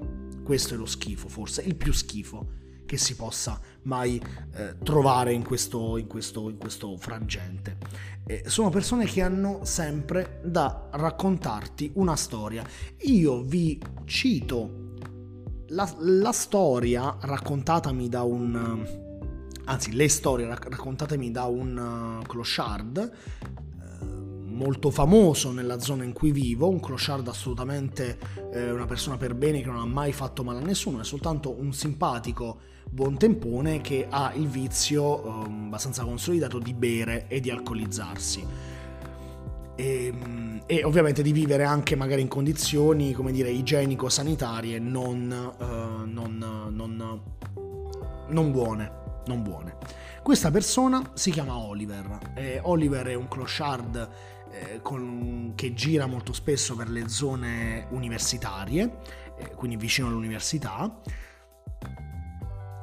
Questo 0.42 0.72
è 0.72 0.76
lo 0.78 0.86
schifo, 0.86 1.28
forse 1.28 1.60
il 1.60 1.76
più 1.76 1.92
schifo 1.92 2.60
che 2.86 2.96
si 2.96 3.14
possa 3.14 3.60
mai 3.82 4.18
eh, 4.54 4.76
trovare 4.82 5.34
in 5.34 5.44
questo, 5.44 5.98
in 5.98 6.06
questo, 6.06 6.48
in 6.48 6.56
questo 6.56 6.96
frangente. 6.96 7.76
Eh, 8.24 8.44
sono 8.46 8.70
persone 8.70 9.04
che 9.04 9.20
hanno 9.20 9.60
sempre 9.64 10.40
da 10.42 10.88
raccontarti 10.90 11.90
una 11.96 12.16
storia. 12.16 12.66
Io 13.02 13.42
vi 13.42 13.78
cito 14.06 14.81
la, 15.72 15.90
la 15.98 16.32
storia 16.32 17.16
raccontatami 17.20 18.08
da 18.08 18.22
un... 18.22 18.86
anzi 19.64 19.92
le 19.92 20.08
storie 20.08 20.46
raccontatemi 20.46 21.30
da 21.30 21.44
un 21.44 22.20
uh, 22.20 22.26
clochard 22.26 22.98
eh, 22.98 24.04
molto 24.04 24.90
famoso 24.90 25.50
nella 25.50 25.80
zona 25.80 26.04
in 26.04 26.12
cui 26.12 26.30
vivo, 26.30 26.68
un 26.68 26.80
clochard 26.80 27.26
assolutamente 27.28 28.18
eh, 28.52 28.70
una 28.70 28.86
persona 28.86 29.16
per 29.16 29.34
bene 29.34 29.60
che 29.60 29.66
non 29.66 29.80
ha 29.80 29.86
mai 29.86 30.12
fatto 30.12 30.44
male 30.44 30.60
a 30.60 30.64
nessuno, 30.64 31.00
è 31.00 31.04
soltanto 31.04 31.50
un 31.58 31.72
simpatico 31.72 32.70
buon 32.90 33.16
tempone 33.16 33.80
che 33.80 34.06
ha 34.08 34.32
il 34.34 34.48
vizio 34.48 35.24
eh, 35.24 35.44
abbastanza 35.46 36.04
consolidato 36.04 36.58
di 36.58 36.74
bere 36.74 37.26
e 37.28 37.40
di 37.40 37.50
alcolizzarsi 37.50 38.44
e, 39.74 40.06
ehm, 40.06 40.62
e, 40.66 40.84
ovviamente 40.84 41.22
di 41.22 41.32
vivere 41.32 41.64
anche 41.64 41.96
magari 41.96 42.22
in 42.22 42.28
condizioni, 42.28 43.12
come 43.12 43.32
dire, 43.32 43.50
igienico-sanitarie 43.50 44.78
non, 44.78 45.54
uh, 45.58 46.04
non, 46.10 46.68
non, 46.70 47.20
non 48.28 48.52
buone. 48.52 49.00
Non 49.24 49.42
buone. 49.42 49.76
Questa 50.22 50.50
persona 50.50 51.12
si 51.14 51.30
chiama 51.30 51.56
Oliver. 51.56 52.32
Eh, 52.34 52.60
Oliver 52.62 53.06
è 53.06 53.14
un 53.14 53.28
clochard 53.28 54.08
eh, 54.50 54.80
con, 54.82 55.52
che 55.54 55.74
gira 55.74 56.06
molto 56.06 56.32
spesso 56.32 56.74
per 56.74 56.88
le 56.88 57.08
zone 57.08 57.86
universitarie, 57.90 58.98
eh, 59.36 59.50
quindi 59.54 59.76
vicino 59.76 60.08
all'università, 60.08 61.00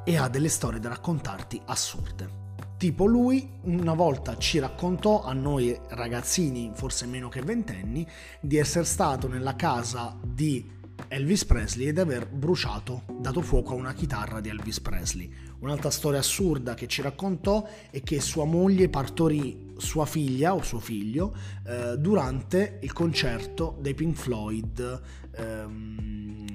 e 0.05 0.17
ha 0.17 0.27
delle 0.29 0.49
storie 0.49 0.79
da 0.79 0.89
raccontarti 0.89 1.61
assurde. 1.65 2.48
Tipo 2.79 3.05
lui 3.07 3.45
una 3.63 3.93
volta 3.93 4.37
ci 4.37 4.57
raccontò 4.57 5.21
a 5.21 5.33
noi 5.33 5.77
ragazzini, 5.89 6.71
forse 6.73 7.05
meno 7.07 7.27
che 7.27 7.41
ventenni, 7.41 8.07
di 8.39 8.55
essere 8.55 8.85
stato 8.85 9.27
nella 9.27 9.57
casa 9.57 10.17
di 10.23 10.65
Elvis 11.09 11.43
Presley 11.43 11.87
ed 11.87 11.97
aver 11.97 12.29
bruciato, 12.29 13.03
dato 13.19 13.41
fuoco 13.41 13.73
a 13.73 13.75
una 13.75 13.93
chitarra 13.93 14.39
di 14.39 14.47
Elvis 14.47 14.79
Presley. 14.79 15.29
Un'altra 15.59 15.89
storia 15.89 16.19
assurda 16.19 16.73
che 16.73 16.87
ci 16.87 17.01
raccontò 17.01 17.67
è 17.89 18.01
che 18.01 18.21
sua 18.21 18.45
moglie 18.45 18.87
partorì 18.87 19.73
sua 19.75 20.05
figlia 20.05 20.55
o 20.55 20.61
suo 20.61 20.79
figlio 20.79 21.35
eh, 21.65 21.97
durante 21.97 22.79
il 22.81 22.93
concerto 22.93 23.77
dei 23.81 23.93
Pink 23.93 24.15
Floyd 24.15 25.01
ehm, 25.35 26.45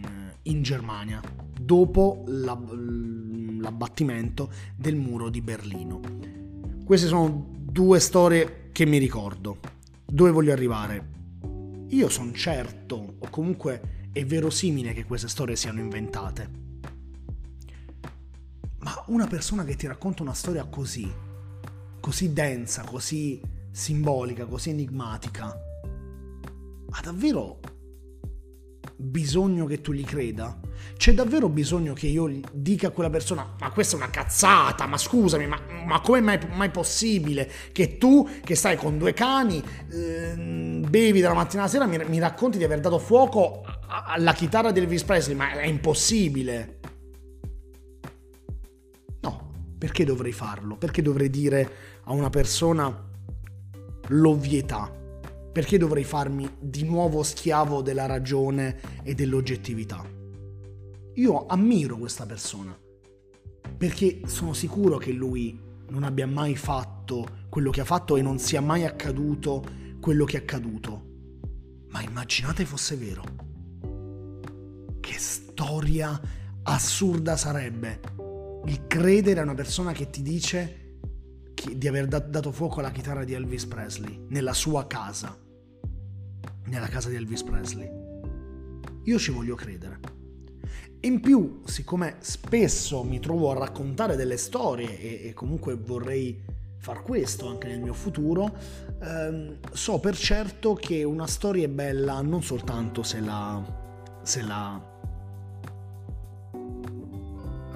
in 0.44 0.62
Germania, 0.62 1.20
dopo 1.60 2.24
la, 2.28 2.58
l'abbattimento 3.64 4.50
del 4.76 4.94
muro 4.94 5.28
di 5.28 5.40
Berlino. 5.40 6.00
Queste 6.84 7.08
sono 7.08 7.46
due 7.58 7.98
storie 7.98 8.68
che 8.70 8.86
mi 8.86 8.98
ricordo. 8.98 9.58
Dove 10.04 10.30
voglio 10.30 10.52
arrivare? 10.52 11.12
Io 11.88 12.08
sono 12.08 12.32
certo, 12.32 13.16
o 13.18 13.28
comunque 13.30 14.08
è 14.12 14.24
verosimile 14.24 14.92
che 14.92 15.04
queste 15.04 15.28
storie 15.28 15.56
siano 15.56 15.80
inventate. 15.80 16.48
Ma 18.78 19.02
una 19.06 19.26
persona 19.26 19.64
che 19.64 19.76
ti 19.76 19.86
racconta 19.86 20.22
una 20.22 20.34
storia 20.34 20.64
così, 20.66 21.10
così 21.98 22.32
densa, 22.32 22.84
così 22.84 23.40
simbolica, 23.70 24.44
così 24.44 24.70
enigmatica, 24.70 25.46
ha 25.46 27.00
davvero 27.02 27.58
bisogno 28.96 29.66
che 29.66 29.80
tu 29.80 29.92
gli 29.92 30.04
creda? 30.04 30.58
C'è 30.96 31.12
davvero 31.14 31.48
bisogno 31.48 31.92
che 31.92 32.06
io 32.06 32.30
dica 32.52 32.88
a 32.88 32.90
quella 32.90 33.10
persona, 33.10 33.54
ma 33.58 33.70
questa 33.70 33.96
è 33.96 33.98
una 33.98 34.10
cazzata, 34.10 34.86
ma 34.86 34.96
scusami, 34.96 35.46
ma, 35.46 35.60
ma 35.84 36.00
come 36.00 36.20
mai, 36.20 36.38
mai 36.52 36.70
possibile 36.70 37.50
che 37.72 37.98
tu, 37.98 38.28
che 38.42 38.54
stai 38.54 38.76
con 38.76 38.98
due 38.98 39.12
cani, 39.12 39.62
eh, 39.90 40.34
bevi 40.34 41.20
dalla 41.20 41.34
mattina 41.34 41.62
alla 41.62 41.70
sera, 41.70 41.86
mi, 41.86 41.98
mi 42.06 42.18
racconti 42.18 42.58
di 42.58 42.64
aver 42.64 42.80
dato 42.80 42.98
fuoco 42.98 43.64
alla 43.86 44.32
chitarra 44.32 44.70
di 44.70 44.80
Elvis 44.80 45.04
Presley? 45.04 45.36
Ma 45.36 45.52
è 45.52 45.66
impossibile. 45.66 46.78
No, 49.20 49.50
perché 49.78 50.04
dovrei 50.04 50.32
farlo? 50.32 50.76
Perché 50.76 51.02
dovrei 51.02 51.30
dire 51.30 51.70
a 52.04 52.12
una 52.12 52.30
persona 52.30 53.10
l'ovvietà? 54.08 55.02
Perché 55.54 55.78
dovrei 55.78 56.02
farmi 56.02 56.50
di 56.58 56.82
nuovo 56.82 57.22
schiavo 57.22 57.80
della 57.80 58.06
ragione 58.06 58.80
e 59.04 59.14
dell'oggettività? 59.14 60.04
Io 61.14 61.46
ammiro 61.46 61.96
questa 61.96 62.26
persona 62.26 62.76
perché 63.76 64.22
sono 64.26 64.52
sicuro 64.52 64.98
che 64.98 65.12
lui 65.12 65.56
non 65.90 66.02
abbia 66.02 66.26
mai 66.26 66.56
fatto 66.56 67.44
quello 67.48 67.70
che 67.70 67.82
ha 67.82 67.84
fatto 67.84 68.16
e 68.16 68.22
non 68.22 68.40
sia 68.40 68.60
mai 68.60 68.84
accaduto 68.84 69.62
quello 70.00 70.24
che 70.24 70.38
è 70.38 70.40
accaduto. 70.40 71.04
Ma 71.90 72.02
immaginate 72.02 72.64
fosse 72.64 72.96
vero. 72.96 73.22
Che 74.98 75.18
storia 75.18 76.20
assurda 76.64 77.36
sarebbe 77.36 78.00
il 78.64 78.88
credere 78.88 79.38
a 79.38 79.44
una 79.44 79.54
persona 79.54 79.92
che 79.92 80.10
ti 80.10 80.20
dice 80.20 80.96
di 81.72 81.86
aver 81.86 82.08
dato 82.08 82.50
fuoco 82.50 82.80
alla 82.80 82.90
chitarra 82.90 83.22
di 83.22 83.34
Elvis 83.34 83.66
Presley 83.66 84.26
nella 84.30 84.52
sua 84.52 84.88
casa 84.88 85.42
nella 86.66 86.88
casa 86.88 87.08
di 87.08 87.16
Elvis 87.16 87.42
Presley. 87.42 87.90
Io 89.04 89.18
ci 89.18 89.30
voglio 89.30 89.54
credere. 89.54 90.00
In 91.00 91.20
più, 91.20 91.60
siccome 91.66 92.16
spesso 92.20 93.02
mi 93.02 93.20
trovo 93.20 93.50
a 93.50 93.58
raccontare 93.58 94.16
delle 94.16 94.38
storie 94.38 94.98
e, 94.98 95.28
e 95.28 95.34
comunque 95.34 95.74
vorrei 95.74 96.42
far 96.78 97.02
questo 97.02 97.48
anche 97.48 97.68
nel 97.68 97.80
mio 97.80 97.92
futuro, 97.92 98.54
ehm, 99.02 99.58
so 99.72 99.98
per 100.00 100.16
certo 100.16 100.74
che 100.74 101.02
una 101.02 101.26
storia 101.26 101.64
è 101.64 101.68
bella 101.68 102.20
non 102.20 102.42
soltanto 102.42 103.02
se 103.02 103.20
la, 103.20 103.62
se 104.22 104.42
la 104.42 104.92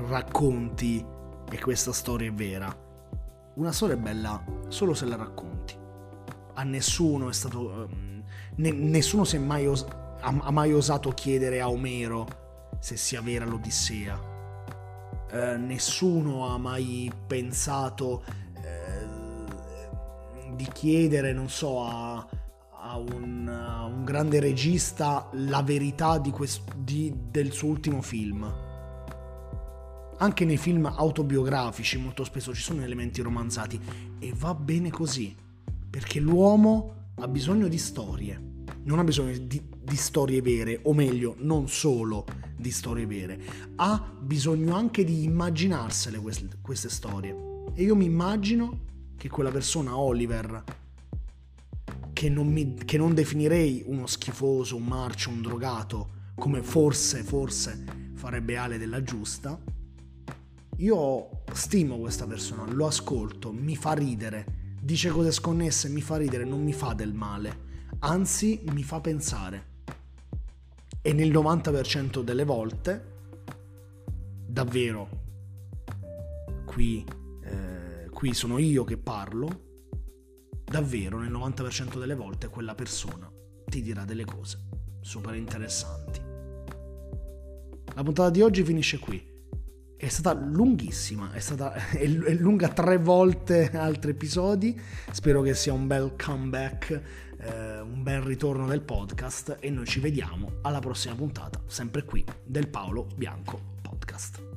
racconti 0.08 1.04
e 1.50 1.58
questa 1.58 1.92
storia 1.92 2.28
è 2.28 2.32
vera. 2.32 2.74
Una 3.54 3.72
storia 3.72 3.94
è 3.94 3.98
bella 3.98 4.42
solo 4.68 4.94
se 4.94 5.04
la 5.06 5.16
racconti. 5.16 5.74
A 6.54 6.62
nessuno 6.62 7.28
è 7.28 7.32
stato... 7.32 7.84
Ehm, 7.84 8.17
ne, 8.58 8.70
nessuno 8.70 9.24
mai 9.40 9.66
os- 9.66 9.86
ha, 10.20 10.36
ha, 10.40 10.50
mai 10.50 10.72
osato 10.72 11.10
chiedere 11.10 11.60
a 11.60 11.70
Omero 11.70 12.26
se 12.80 12.96
sia 12.96 13.20
vera 13.20 13.44
l'Odissea. 13.44 14.36
Eh, 15.30 15.56
nessuno 15.56 16.48
ha 16.48 16.58
mai 16.58 17.10
pensato 17.26 18.24
eh, 18.62 20.54
di 20.54 20.68
chiedere, 20.72 21.32
non 21.32 21.48
so, 21.48 21.84
a, 21.84 22.26
a, 22.80 22.96
un, 22.96 23.48
a, 23.48 23.84
un, 23.84 24.04
grande 24.04 24.40
regista 24.40 25.28
la 25.32 25.62
verità 25.62 26.18
di 26.18 26.30
quest- 26.30 26.74
di, 26.76 27.12
del 27.30 27.52
suo 27.52 27.68
ultimo 27.68 28.00
film. 28.00 28.66
Anche 30.20 30.44
nei 30.44 30.56
film 30.56 30.86
autobiografici 30.86 31.96
molto 31.96 32.24
spesso 32.24 32.52
ci 32.52 32.62
sono 32.62 32.82
elementi 32.82 33.20
romanzati 33.22 33.80
e 34.18 34.32
va 34.34 34.52
bene 34.54 34.90
così, 34.90 35.36
perché 35.88 36.18
l'uomo 36.18 37.12
ha 37.20 37.28
bisogno 37.28 37.68
di 37.68 37.78
storie 37.78 38.47
non 38.84 38.98
ha 38.98 39.04
bisogno 39.04 39.36
di, 39.36 39.62
di, 39.82 39.96
storie 39.96 40.40
vere, 40.40 40.80
o 40.84 40.94
meglio, 40.94 41.34
non 41.38 41.68
solo 41.68 42.24
di 42.56 42.70
storie 42.70 43.06
vere, 43.06 43.40
ha 43.76 44.12
bisogno 44.20 44.74
anche 44.74 45.04
di 45.04 45.24
immaginarsele 45.24 46.18
queste, 46.18 46.48
queste 46.60 46.88
storie. 46.88 47.34
E 47.74 47.82
io 47.82 47.94
mi 47.94 48.04
immagino 48.04 48.86
che 49.16 49.28
quella 49.28 49.50
persona, 49.50 49.96
Oliver, 49.96 50.64
che 52.12 52.28
non, 52.28 52.48
mi, 52.48 52.74
che 52.74 52.96
non 52.96 53.14
definirei 53.14 53.84
uno 53.86 54.06
schifoso, 54.06 54.76
un 54.76 54.84
marcio, 54.84 55.30
un 55.30 55.42
drogato, 55.42 56.10
come 56.34 56.62
forse, 56.62 57.22
forse 57.22 57.84
farebbe 58.14 58.56
Ale 58.56 58.78
della 58.78 59.02
Giusta, 59.02 59.60
io 60.78 61.42
stimo 61.52 61.98
questa 61.98 62.26
persona, 62.26 62.64
lo 62.72 62.86
ascolto, 62.86 63.52
mi 63.52 63.76
fa 63.76 63.92
ridere, 63.92 64.76
dice 64.80 65.10
cose 65.10 65.32
sconnesse, 65.32 65.88
mi 65.88 66.00
fa 66.00 66.16
ridere, 66.16 66.44
non 66.44 66.62
mi 66.62 66.72
fa 66.72 66.94
del 66.94 67.12
male 67.12 67.66
anzi 68.00 68.62
mi 68.72 68.82
fa 68.82 69.00
pensare. 69.00 69.76
E 71.00 71.12
nel 71.12 71.30
90% 71.30 72.22
delle 72.22 72.44
volte, 72.44 73.04
davvero, 74.46 75.08
qui, 76.66 77.04
eh, 77.42 78.08
qui 78.10 78.34
sono 78.34 78.58
io 78.58 78.84
che 78.84 78.98
parlo, 78.98 79.66
davvero 80.64 81.18
nel 81.18 81.32
90% 81.32 81.98
delle 81.98 82.14
volte 82.14 82.48
quella 82.48 82.74
persona 82.74 83.30
ti 83.64 83.80
dirà 83.80 84.04
delle 84.04 84.24
cose 84.24 84.66
super 85.00 85.34
interessanti. 85.34 86.20
La 87.94 88.02
puntata 88.02 88.30
di 88.30 88.42
oggi 88.42 88.62
finisce 88.62 88.98
qui. 88.98 89.36
È 89.96 90.06
stata 90.06 90.32
lunghissima, 90.32 91.32
è 91.32 91.40
stata 91.40 91.72
è 91.90 92.06
lunga 92.06 92.68
tre 92.68 92.98
volte 92.98 93.70
altri 93.74 94.12
episodi. 94.12 94.78
Spero 95.10 95.42
che 95.42 95.54
sia 95.54 95.72
un 95.72 95.86
bel 95.86 96.14
comeback 96.16 97.00
eh, 97.40 97.80
un 97.80 98.02
bel 98.02 98.20
ritorno 98.22 98.66
del 98.66 98.80
podcast 98.82 99.56
e 99.60 99.70
noi 99.70 99.86
ci 99.86 100.00
vediamo 100.00 100.52
alla 100.62 100.80
prossima 100.80 101.14
puntata, 101.14 101.60
sempre 101.66 102.04
qui 102.04 102.24
del 102.44 102.68
Paolo 102.68 103.06
Bianco 103.16 103.60
Podcast. 103.82 104.47